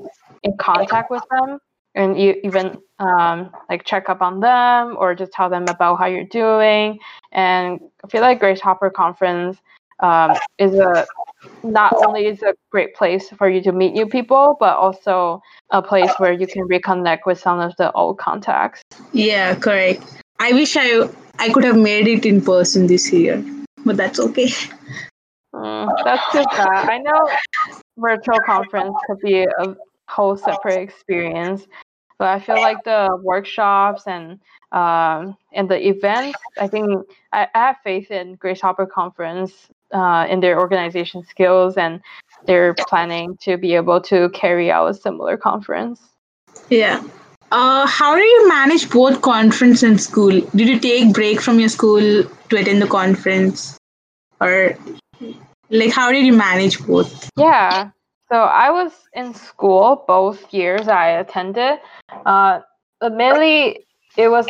in 0.43 0.57
contact 0.59 1.11
with 1.11 1.23
them 1.31 1.59
and 1.97 2.21
you 2.21 2.39
even 2.45 2.79
um, 2.99 3.51
like 3.69 3.85
check 3.85 4.09
up 4.09 4.21
on 4.21 4.39
them 4.41 4.97
or 4.99 5.15
just 5.15 5.33
tell 5.33 5.49
them 5.49 5.65
about 5.65 5.99
how 5.99 6.07
you're 6.07 6.25
doing. 6.25 6.99
And 7.33 7.81
I 8.05 8.09
feel 8.09 8.21
like 8.21 8.39
Grace 8.39 8.61
Hopper 8.61 8.91
Conference 8.91 9.59
um, 10.01 10.35
is 10.59 10.75
a 10.75 11.07
not 11.63 11.95
only 11.97 12.27
is 12.27 12.43
a 12.43 12.55
great 12.71 12.95
place 12.95 13.29
for 13.31 13.49
you 13.49 13.63
to 13.63 13.73
meet 13.73 13.93
new 13.93 14.07
people, 14.07 14.57
but 14.59 14.77
also 14.77 15.41
a 15.71 15.83
place 15.83 16.11
where 16.19 16.33
you 16.33 16.47
can 16.47 16.67
reconnect 16.69 17.21
with 17.27 17.39
some 17.39 17.61
of 17.61 17.75
the 17.77 17.93
old 17.93 18.19
contacts. 18.19 18.83
Yeah, 19.13 19.55
correct. 19.55 20.03
I 20.39 20.53
wish 20.53 20.77
I 20.77 21.09
I 21.39 21.51
could 21.53 21.65
have 21.65 21.77
made 21.77 22.09
it 22.09 22.27
in 22.27 22.41
person 22.41 22.87
this 22.87 23.13
year, 23.13 23.45
but 23.85 23.97
that's 23.97 24.19
okay. 24.19 24.49
Mm, 25.55 25.89
that's 26.05 26.33
too 26.33 26.45
bad. 26.45 26.89
I 26.89 26.99
know 26.99 27.31
virtual 27.97 28.41
conference 28.45 28.97
could 29.07 29.21
be 29.21 29.45
a 29.45 29.77
whole 30.09 30.37
separate 30.37 30.83
experience, 30.83 31.67
but 32.19 32.29
I 32.29 32.41
feel 32.41 32.57
like 32.57 32.85
the 32.85 33.19
workshops 33.23 34.07
and 34.07 34.41
um, 34.73 35.37
and 35.53 35.71
the 35.71 35.89
events, 35.89 36.39
I 36.59 36.67
think 36.67 37.07
I, 37.33 37.47
I 37.55 37.59
have 37.59 37.77
faith 37.85 38.11
in 38.11 38.35
Grace 38.35 38.61
Hopper 38.61 38.87
Conference 38.87 39.69
uh, 39.93 40.27
in 40.29 40.41
their 40.41 40.59
organization 40.59 41.25
skills 41.25 41.77
and 41.77 42.01
they're 42.47 42.75
planning 42.75 43.37
to 43.43 43.57
be 43.57 43.75
able 43.75 44.01
to 44.03 44.29
carry 44.31 44.71
out 44.71 44.89
a 44.89 44.95
similar 44.95 45.37
conference. 45.37 46.01
Yeah. 46.69 47.03
Uh, 47.53 47.87
how 47.87 48.17
do 48.17 48.23
you 48.23 48.49
manage 48.49 48.91
both 48.91 49.23
conference 49.23 49.83
and 49.83 50.01
school? 50.01 50.41
Did 50.55 50.69
you 50.69 50.81
take 50.81 51.15
break 51.15 51.41
from 51.41 51.61
your 51.61 51.69
school 51.69 52.01
to 52.25 52.57
attend 52.57 52.83
the 52.83 52.89
conference, 52.89 53.79
or 54.41 54.77
like 55.71 55.93
how 55.93 56.11
did 56.11 56.27
you 56.27 56.33
manage 56.33 56.85
both? 56.85 57.31
Yeah. 57.37 57.91
So 58.29 58.37
I 58.37 58.71
was 58.71 58.93
in 59.13 59.35
school 59.35 60.05
both 60.07 60.53
years 60.53 60.89
I 60.89 61.09
attended. 61.09 61.79
Uh, 62.25 62.61
mainly, 63.01 63.87
it 64.17 64.29
was 64.29 64.47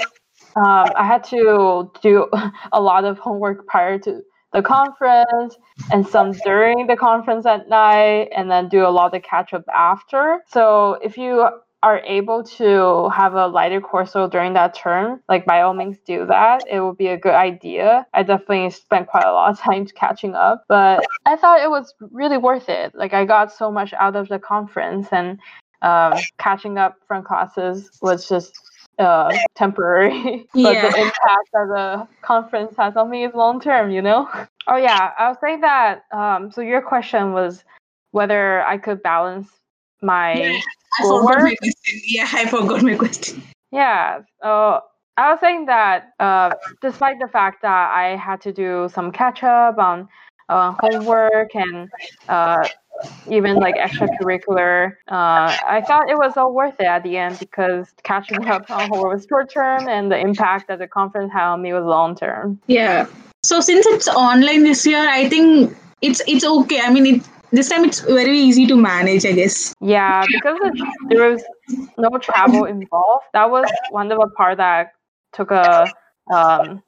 um, 0.57 0.87
I 0.97 1.05
had 1.07 1.25
to 1.25 1.91
do 2.03 2.29
a 2.73 2.81
lot 2.81 3.05
of 3.05 3.19
homework 3.19 3.67
prior 3.67 3.99
to 4.01 4.23
the 4.53 4.63
conference 4.63 5.57
and 5.93 6.07
some 6.07 6.33
during 6.33 6.87
the 6.87 6.97
conference 6.97 7.45
at 7.45 7.69
night, 7.69 8.29
and 8.35 8.51
then 8.51 8.69
do 8.69 8.87
a 8.87 8.89
lot 8.89 9.15
of 9.15 9.23
catch 9.23 9.53
up 9.53 9.65
after. 9.75 10.43
So 10.49 10.95
if 11.03 11.19
you 11.19 11.47
are 11.83 12.01
able 12.01 12.43
to 12.43 13.09
have 13.11 13.35
a 13.35 13.47
lighter 13.47 13.81
course 13.81 14.15
load 14.15 14.33
during 14.33 14.55
that 14.55 14.75
term, 14.75 15.21
like 15.29 15.45
by 15.45 15.61
all 15.61 15.75
means 15.75 15.99
do 16.07 16.27
that. 16.27 16.65
It 16.69 16.81
would 16.81 16.97
be 16.97 17.09
a 17.09 17.17
good 17.17 17.35
idea. 17.35 18.07
I 18.15 18.23
definitely 18.23 18.71
spent 18.71 19.09
quite 19.09 19.25
a 19.25 19.33
lot 19.33 19.51
of 19.51 19.59
time 19.59 19.87
catching 19.95 20.35
up, 20.35 20.65
but 20.69 21.05
I 21.27 21.37
thought 21.37 21.61
it 21.61 21.71
was 21.71 21.95
really 22.01 22.39
worth 22.39 22.69
it. 22.69 22.95
Like 22.95 23.15
I 23.15 23.25
got 23.25 23.53
so 23.53 23.71
much 23.71 23.93
out 23.95 24.17
of 24.17 24.29
the 24.29 24.39
conference 24.39 25.09
and 25.13 25.39
um, 25.83 26.15
catching 26.39 26.79
up 26.79 26.97
from 27.07 27.23
classes 27.23 27.91
was 28.01 28.29
just 28.29 28.59
uh, 28.99 29.37
temporary, 29.55 30.47
but 30.55 30.75
yeah. 30.75 30.83
the 30.83 30.97
impact 30.97 31.49
that 31.53 31.69
the 31.69 32.09
conference 32.23 32.75
has 32.79 32.97
on 32.97 33.11
me 33.11 33.25
is 33.25 33.35
long 33.35 33.61
term. 33.61 33.91
You 33.91 34.03
know. 34.03 34.29
Oh 34.69 34.75
yeah, 34.75 35.13
I 35.17 35.29
was 35.29 35.37
saying 35.41 35.61
that. 35.61 36.07
Um, 36.11 36.51
so 36.51 36.61
your 36.61 36.83
question 36.83 37.33
was 37.33 37.63
whether 38.11 38.63
I 38.63 38.79
could 38.79 39.01
balance 39.01 39.49
my 40.03 40.35
yeah. 40.35 40.61
I 41.01 41.05
my 41.05 41.55
question. 41.55 42.01
Yeah, 42.05 42.29
I 42.33 42.47
forgot 42.47 42.83
my 42.83 42.95
question. 42.95 43.43
Yeah. 43.73 44.21
So 44.43 44.81
I 45.17 45.31
was 45.31 45.41
saying 45.41 45.67
that 45.67 46.13
uh, 46.21 46.53
despite 46.81 47.19
the 47.21 47.29
fact 47.29 47.63
that 47.63 47.93
I 47.95 48.17
had 48.17 48.41
to 48.43 48.53
do 48.53 48.89
some 48.93 49.13
catch 49.13 49.43
up 49.43 49.79
on 49.79 50.09
uh, 50.49 50.75
homework 50.79 51.55
and 51.55 51.89
uh, 52.29 52.67
even 53.31 53.57
like 53.57 53.77
extracurricular, 53.77 54.93
uh, 55.09 55.57
I 55.67 55.83
thought 55.87 56.09
it 56.09 56.17
was 56.17 56.37
all 56.37 56.55
worth 56.55 56.79
it 56.81 56.87
at 56.87 57.03
the 57.03 57.17
end 57.17 57.39
because 57.39 57.89
catching 58.03 58.47
up 58.47 58.71
on 58.71 58.89
homework 58.89 59.15
was 59.15 59.27
short 59.29 59.51
term 59.51 59.89
and 59.89 60.11
the 60.11 60.19
impact 60.19 60.69
that 60.69 60.79
the 60.79 60.89
conference 60.89 61.33
had 61.33 61.49
on 61.49 61.63
me 61.63 61.73
was 61.73 61.85
long 61.85 62.15
term. 62.15 62.61
Yeah. 62.67 63.07
So 63.43 63.61
since 63.61 63.87
it's 63.87 64.09
online 64.09 64.65
this 64.65 64.87
year, 64.87 65.09
I 65.09 65.29
think 65.29 65.77
it's 66.03 66.21
it's 66.27 66.45
okay. 66.45 66.81
I 66.81 66.91
mean, 66.91 67.07
it 67.07 67.23
this 67.57 67.69
time 67.69 67.85
it's 67.85 68.01
very 68.01 68.39
easy 68.39 68.67
to 68.67 68.77
manage, 68.77 69.25
I 69.25 69.33
guess. 69.33 69.75
Yeah, 69.81 70.25
because 70.31 70.59
there 71.09 71.31
was 71.31 71.43
no 71.99 72.19
travel 72.19 72.65
involved. 72.65 73.25
That 73.33 73.51
was 73.51 73.71
one 73.91 74.13
of 74.13 74.19
the 74.19 74.29
part 74.37 74.59
that 74.59 74.93
took 75.33 75.51
a 75.51 75.93
um, 76.33 76.83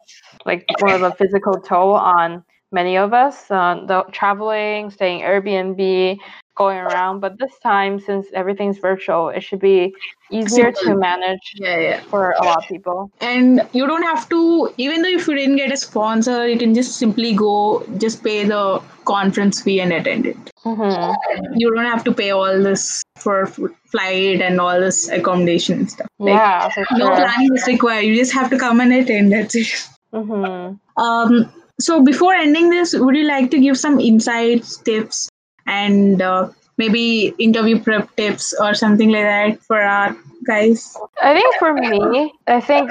like 0.45 0.67
more 0.81 0.95
of 0.95 1.03
a 1.03 1.13
physical 1.13 1.61
toll 1.61 1.95
on 1.95 2.45
many 2.73 2.97
of 2.97 3.13
us. 3.13 3.51
Uh, 3.51 3.85
the 3.87 4.05
traveling, 4.13 4.91
staying 4.91 5.23
Airbnb, 5.23 6.19
going 6.59 6.79
around. 6.79 7.21
But 7.21 7.39
this 7.39 7.53
time, 7.63 8.01
since 8.01 8.27
everything's 8.35 8.79
virtual, 8.79 9.31
it 9.31 9.41
should 9.41 9.61
be 9.61 9.95
easier 10.31 10.73
to 10.73 10.95
manage 10.97 11.55
yeah, 11.55 11.79
yeah. 11.79 12.01
for 12.03 12.33
a 12.33 12.45
lot 12.45 12.59
of 12.59 12.65
people. 12.69 13.11
And 13.21 13.67
you 13.73 13.87
don't 13.87 14.03
have 14.03 14.29
to, 14.29 14.75
even 14.77 15.03
though 15.03 15.09
if 15.09 15.27
you 15.29 15.35
didn't 15.35 15.57
get 15.57 15.73
a 15.73 15.77
sponsor, 15.77 16.47
you 16.47 16.59
can 16.59 16.75
just 16.75 16.97
simply 16.97 17.33
go, 17.33 17.87
just 17.97 18.23
pay 18.23 18.45
the 18.45 18.83
conference 19.05 19.63
fee 19.63 19.81
and 19.81 19.93
attend 19.93 20.27
it. 20.27 20.37
Mm-hmm. 20.65 21.55
You 21.57 21.75
don't 21.75 21.87
have 21.87 22.05
to 22.05 22.13
pay 22.13 22.31
all 22.33 22.63
this 22.63 23.03
for 23.17 23.47
flight 23.47 24.43
and 24.43 24.61
all 24.61 24.79
this 24.79 25.09
accommodation 25.09 25.79
and 25.79 25.91
stuff. 25.91 26.09
Like, 26.19 26.35
yeah, 26.35 26.69
no 26.93 27.07
sure. 27.07 27.17
planning 27.17 27.55
is 27.55 27.67
required. 27.67 28.05
You 28.05 28.17
just 28.17 28.33
have 28.33 28.51
to 28.51 28.59
come 28.59 28.81
and 28.81 28.93
attend. 28.93 29.33
That's 29.33 29.55
it. 29.55 29.89
Mm-hmm. 30.13 31.03
Um, 31.03 31.53
so 31.81 32.03
before 32.03 32.35
ending 32.35 32.71
this, 32.71 32.95
would 32.95 33.15
you 33.15 33.25
like 33.25 33.51
to 33.53 33.61
give 33.61 33.79
some 33.79 34.01
insights, 34.01 34.77
tips, 34.79 35.29
and 35.67 36.21
uh, 36.21 36.49
maybe 36.77 37.35
interview 37.39 37.81
prep 37.81 38.15
tips 38.17 38.55
or 38.61 38.75
something 38.75 39.11
like 39.11 39.25
that 39.25 39.63
for 39.63 39.81
our 39.81 40.17
guys? 40.47 40.97
I 41.23 41.35
think 41.35 41.55
for 41.59 41.75
me, 41.75 42.33
I 42.47 42.61
think 42.61 42.91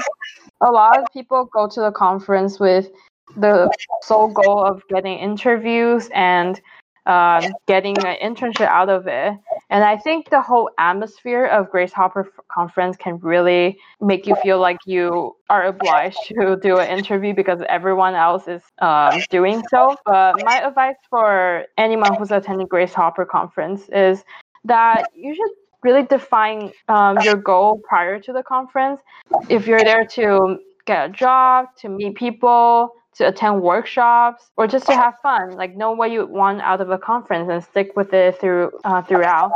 a 0.62 0.72
lot 0.72 0.98
of 0.98 1.06
people 1.12 1.46
go 1.54 1.68
to 1.68 1.80
the 1.82 1.92
conference 1.92 2.60
with 2.60 2.90
the 3.36 3.70
sole 4.04 4.30
goal 4.30 4.64
of 4.64 4.82
getting 4.88 5.20
interviews 5.20 6.10
and 6.14 6.62
um, 7.06 7.44
getting 7.68 7.98
an 8.06 8.18
internship 8.24 8.68
out 8.68 8.90
of 8.90 9.08
it. 9.08 9.34
And 9.70 9.84
I 9.84 9.98
think 9.98 10.30
the 10.30 10.42
whole 10.42 10.70
atmosphere 10.78 11.46
of 11.46 11.70
Grace 11.70 11.92
Hopper 11.92 12.32
conference 12.50 12.96
can 12.96 13.18
really 13.20 13.78
make 14.00 14.26
you 14.26 14.36
feel 14.36 14.60
like 14.60 14.78
you 14.86 15.36
are 15.50 15.66
obliged 15.66 16.20
to 16.30 16.58
do 16.62 16.78
an 16.78 16.98
interview 16.98 17.34
because 17.34 17.62
everyone 17.68 18.16
else 18.16 18.48
is 18.48 18.62
um, 18.80 19.20
doing 19.30 19.62
so. 19.70 19.98
But 20.06 20.44
my 20.46 20.62
advice 20.62 20.96
for 21.10 21.66
anyone 21.78 22.16
who's 22.16 22.32
attending 22.32 22.68
Grace 22.68 22.94
Hopper 22.94 23.26
conference 23.26 23.90
is 23.90 24.24
that 24.64 25.10
you 25.14 25.36
should 25.36 25.52
really 25.84 26.04
define 26.04 26.72
um, 26.88 27.18
your 27.22 27.36
goal 27.36 27.82
prior 27.88 28.20
to 28.20 28.34
the 28.34 28.44
conference. 28.44 29.02
If 29.50 29.68
you're 29.68 29.84
there 29.84 30.06
to 30.06 30.60
get 30.86 31.10
a 31.10 31.12
job, 31.12 31.68
to 31.80 31.90
meet 31.90 32.16
people, 32.16 32.94
to 33.18 33.28
attend 33.28 33.62
workshops 33.62 34.50
or 34.58 34.68
just 34.68 34.86
to 34.88 34.94
have 34.94 35.16
fun. 35.22 35.52
Like 35.52 35.76
know 35.76 35.92
what 35.92 36.12
you 36.12 36.26
want 36.26 36.62
out 36.62 36.82
of 36.82 36.90
a 36.90 36.98
conference 36.98 37.50
and 37.52 37.64
stick 37.64 37.94
with 37.96 38.14
it 38.14 38.40
through 38.40 38.72
uh, 38.84 39.02
throughout. 39.02 39.52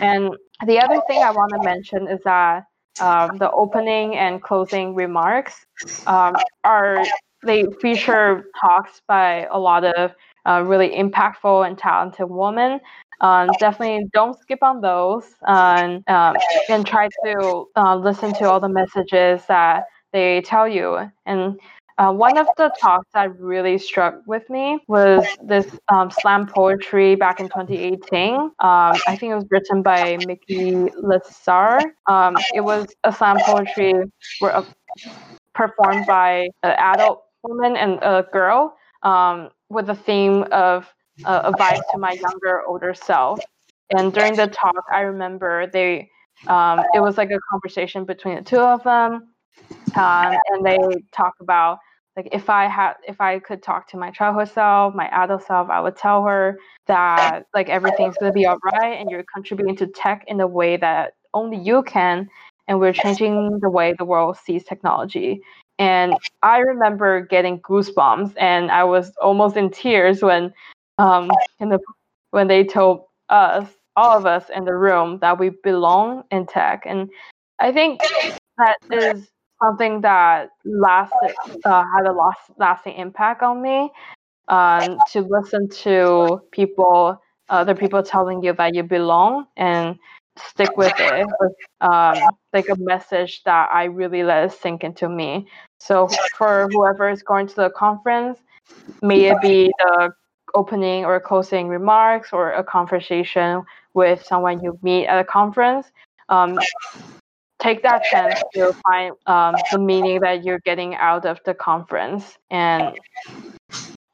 And 0.00 0.36
the 0.66 0.78
other 0.78 1.00
thing 1.06 1.22
i 1.22 1.30
want 1.30 1.50
to 1.52 1.62
mention 1.62 2.08
is 2.08 2.20
that 2.24 2.64
um, 3.00 3.38
the 3.38 3.50
opening 3.50 4.16
and 4.16 4.42
closing 4.42 4.94
remarks 4.94 5.64
um, 6.06 6.34
are 6.62 7.04
they 7.44 7.66
feature 7.80 8.50
talks 8.60 9.00
by 9.08 9.46
a 9.50 9.58
lot 9.58 9.84
of 9.84 10.12
uh, 10.46 10.62
really 10.66 10.90
impactful 10.90 11.66
and 11.66 11.78
talented 11.78 12.28
women. 12.28 12.80
Um, 13.20 13.50
definitely 13.58 14.08
don't 14.12 14.38
skip 14.38 14.62
on 14.62 14.80
those 14.80 15.24
and, 15.46 16.08
um, 16.08 16.36
and 16.68 16.84
try 16.84 17.08
to 17.24 17.66
uh, 17.76 17.96
listen 17.96 18.32
to 18.34 18.50
all 18.50 18.58
the 18.58 18.68
messages 18.68 19.44
that 19.46 19.84
they 20.12 20.40
tell 20.42 20.66
you. 20.66 21.10
And 21.26 21.58
uh, 22.02 22.12
one 22.12 22.36
of 22.36 22.48
the 22.56 22.74
talks 22.80 23.06
that 23.14 23.38
really 23.38 23.78
struck 23.78 24.14
with 24.26 24.48
me 24.50 24.80
was 24.88 25.24
this 25.44 25.66
um, 25.88 26.10
slam 26.10 26.46
poetry 26.46 27.14
back 27.14 27.38
in 27.38 27.46
2018. 27.46 28.34
Um, 28.34 28.50
I 28.58 29.16
think 29.16 29.30
it 29.30 29.34
was 29.36 29.46
written 29.50 29.82
by 29.82 30.18
Mickey 30.26 30.90
Lazar. 31.00 31.78
Um, 32.08 32.36
it 32.54 32.60
was 32.60 32.86
a 33.04 33.12
slam 33.12 33.38
poetry 33.44 33.94
were, 34.40 34.52
uh, 34.52 34.64
performed 35.54 36.06
by 36.06 36.48
an 36.64 36.74
adult 36.78 37.22
woman 37.44 37.76
and 37.76 38.00
a 38.02 38.26
girl 38.32 38.76
um, 39.04 39.50
with 39.68 39.86
the 39.86 39.94
theme 39.94 40.44
of 40.50 40.92
uh, 41.24 41.42
advice 41.44 41.80
to 41.92 41.98
my 41.98 42.12
younger, 42.12 42.62
older 42.66 42.94
self. 42.94 43.38
And 43.96 44.12
during 44.12 44.34
the 44.34 44.48
talk, 44.48 44.84
I 44.92 45.02
remember 45.02 45.68
they 45.68 46.10
um, 46.48 46.80
it 46.94 47.00
was 47.00 47.16
like 47.16 47.30
a 47.30 47.38
conversation 47.48 48.04
between 48.04 48.36
the 48.36 48.42
two 48.42 48.58
of 48.58 48.82
them, 48.82 49.28
um, 49.94 50.36
and 50.50 50.66
they 50.66 50.78
talk 51.12 51.34
about 51.40 51.78
like 52.16 52.28
if 52.32 52.50
I 52.50 52.66
had 52.66 52.94
if 53.06 53.20
I 53.20 53.38
could 53.38 53.62
talk 53.62 53.88
to 53.90 53.96
my 53.96 54.10
childhood 54.10 54.48
self, 54.48 54.94
my 54.94 55.08
adult 55.08 55.44
self, 55.46 55.70
I 55.70 55.80
would 55.80 55.96
tell 55.96 56.24
her 56.24 56.58
that 56.86 57.46
like 57.54 57.68
everything's 57.68 58.16
gonna 58.18 58.32
be 58.32 58.46
alright 58.46 59.00
and 59.00 59.10
you're 59.10 59.24
contributing 59.32 59.76
to 59.76 59.86
tech 59.86 60.24
in 60.26 60.40
a 60.40 60.46
way 60.46 60.76
that 60.76 61.14
only 61.34 61.56
you 61.56 61.82
can 61.84 62.28
and 62.68 62.78
we're 62.78 62.92
changing 62.92 63.58
the 63.60 63.70
way 63.70 63.94
the 63.98 64.04
world 64.04 64.36
sees 64.36 64.64
technology. 64.64 65.40
And 65.78 66.14
I 66.42 66.58
remember 66.58 67.22
getting 67.22 67.60
goosebumps 67.60 68.34
and 68.38 68.70
I 68.70 68.84
was 68.84 69.12
almost 69.20 69.56
in 69.56 69.70
tears 69.70 70.22
when 70.22 70.52
um 70.98 71.30
in 71.60 71.70
the 71.70 71.78
when 72.30 72.48
they 72.48 72.64
told 72.64 73.04
us, 73.28 73.66
all 73.96 74.16
of 74.16 74.26
us 74.26 74.44
in 74.54 74.64
the 74.64 74.74
room, 74.74 75.18
that 75.20 75.38
we 75.38 75.50
belong 75.62 76.24
in 76.30 76.46
tech. 76.46 76.82
And 76.86 77.10
I 77.58 77.72
think 77.72 78.00
that 78.58 78.76
is 78.90 79.28
something 79.62 80.00
that 80.02 80.50
lasted 80.64 81.34
uh, 81.64 81.84
had 81.96 82.06
a 82.06 82.12
last, 82.12 82.50
lasting 82.58 82.94
impact 82.94 83.42
on 83.42 83.62
me. 83.62 83.90
Um, 84.48 84.98
to 85.12 85.20
listen 85.20 85.68
to 85.68 86.42
people, 86.50 87.20
other 87.48 87.74
people 87.74 88.02
telling 88.02 88.42
you 88.42 88.52
that 88.54 88.74
you 88.74 88.82
belong 88.82 89.46
and 89.56 89.96
stick 90.36 90.76
with 90.76 90.92
it 90.98 91.26
um, 91.80 92.18
like 92.52 92.68
a 92.68 92.76
message 92.76 93.42
that 93.44 93.70
I 93.72 93.84
really 93.84 94.22
let 94.22 94.44
it 94.44 94.52
sink 94.52 94.84
into 94.84 95.08
me. 95.08 95.46
So 95.78 96.08
for 96.36 96.68
whoever 96.72 97.08
is 97.08 97.22
going 97.22 97.46
to 97.48 97.54
the 97.54 97.70
conference, 97.70 98.38
may 99.00 99.26
it 99.26 99.40
be 99.40 99.72
the 99.78 100.10
opening 100.54 101.04
or 101.04 101.18
closing 101.20 101.68
remarks 101.68 102.30
or 102.32 102.52
a 102.52 102.64
conversation 102.64 103.62
with 103.94 104.24
someone 104.24 104.62
you 104.62 104.78
meet 104.82 105.06
at 105.06 105.18
a 105.18 105.24
conference, 105.24 105.86
um, 106.28 106.58
take 107.62 107.82
that 107.82 108.02
chance 108.04 108.42
to 108.54 108.74
find 108.86 109.14
um, 109.26 109.54
the 109.70 109.78
meaning 109.78 110.20
that 110.20 110.44
you're 110.44 110.60
getting 110.60 110.94
out 110.96 111.24
of 111.24 111.40
the 111.44 111.54
conference 111.54 112.36
and 112.50 112.98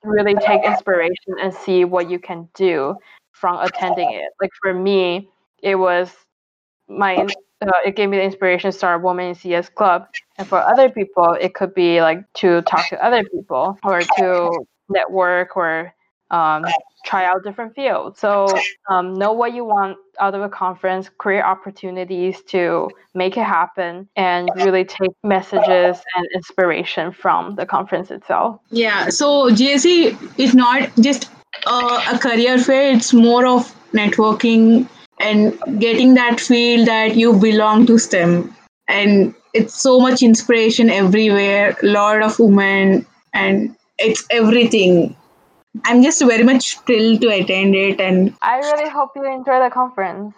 really 0.05 0.35
take 0.35 0.65
inspiration 0.65 1.35
and 1.41 1.53
see 1.53 1.85
what 1.85 2.11
you 2.11 2.19
can 2.19 2.49
do 2.55 2.95
from 3.33 3.59
attending 3.61 4.13
it. 4.13 4.29
Like 4.41 4.51
for 4.61 4.75
me, 4.75 5.29
it 5.63 5.77
was 5.77 6.13
my 6.89 7.27
uh, 7.61 7.71
it 7.85 7.97
gave 7.97 8.09
me 8.09 8.19
the 8.19 8.23
inspiration 8.23 8.71
to 8.71 8.77
start 8.77 9.03
Women 9.03 9.29
in 9.29 9.35
CS 9.35 9.69
Club, 9.69 10.07
and 10.37 10.47
for 10.47 10.59
other 10.59 10.89
people, 10.89 11.37
it 11.41 11.55
could 11.55 11.75
be 11.75 12.01
like 12.01 12.21
to 12.35 12.63
talk 12.63 12.89
to 12.91 13.05
other 13.05 13.25
people 13.25 13.79
or 13.83 14.01
to 14.01 14.65
network 14.89 15.57
or 15.57 15.93
um, 16.31 16.65
try 17.05 17.25
out 17.25 17.43
different 17.43 17.75
fields. 17.75 18.19
So 18.19 18.49
um, 18.91 19.15
know 19.15 19.33
what 19.33 19.55
you 19.55 19.65
want 19.65 19.97
out 20.21 20.35
of 20.35 20.43
a 20.43 20.49
conference, 20.49 21.09
create 21.19 21.43
opportunities 21.43 22.43
to 22.49 22.91
make 23.15 23.37
it 23.37 23.45
happen, 23.45 24.09
and 24.17 24.51
really 24.57 24.85
take 24.85 25.11
messages 25.23 26.03
and 26.17 26.27
inspiration 26.35 27.13
from 27.13 27.55
the 27.55 27.67
conference 27.67 28.11
itself. 28.11 28.61
Yeah. 28.71 29.09
So 29.09 29.51
GSC 29.51 30.39
is 30.39 30.55
not 30.55 30.91
just 31.01 31.31
uh, 31.67 32.13
a 32.13 32.19
career 32.19 32.59
fair; 32.59 32.93
it's 32.93 33.13
more 33.13 33.47
of 33.47 33.75
networking 33.93 34.89
and 35.21 35.59
getting 35.81 36.15
that 36.15 36.41
feel 36.41 36.85
that 36.85 37.17
you 37.17 37.33
belong 37.39 37.87
to 37.87 37.99
STEM. 37.99 38.55
And 38.87 39.35
it's 39.55 39.75
so 39.75 39.99
much 39.99 40.23
inspiration 40.23 40.91
everywhere. 40.91 41.77
A 41.83 41.87
lot 41.87 42.23
of 42.23 42.39
women, 42.39 43.07
and 43.35 43.75
it's 43.99 44.25
everything 44.31 45.17
I'm 45.85 46.03
just 46.03 46.21
very 46.25 46.45
much 46.45 46.79
thrilled 46.81 47.21
to 47.23 47.29
attend 47.29 47.75
it 47.75 48.01
and 48.01 48.35
I 48.43 48.59
really 48.59 48.89
hope 48.91 49.11
you 49.17 49.25
enjoy 49.25 49.63
the 49.63 49.71
conference. 49.71 50.35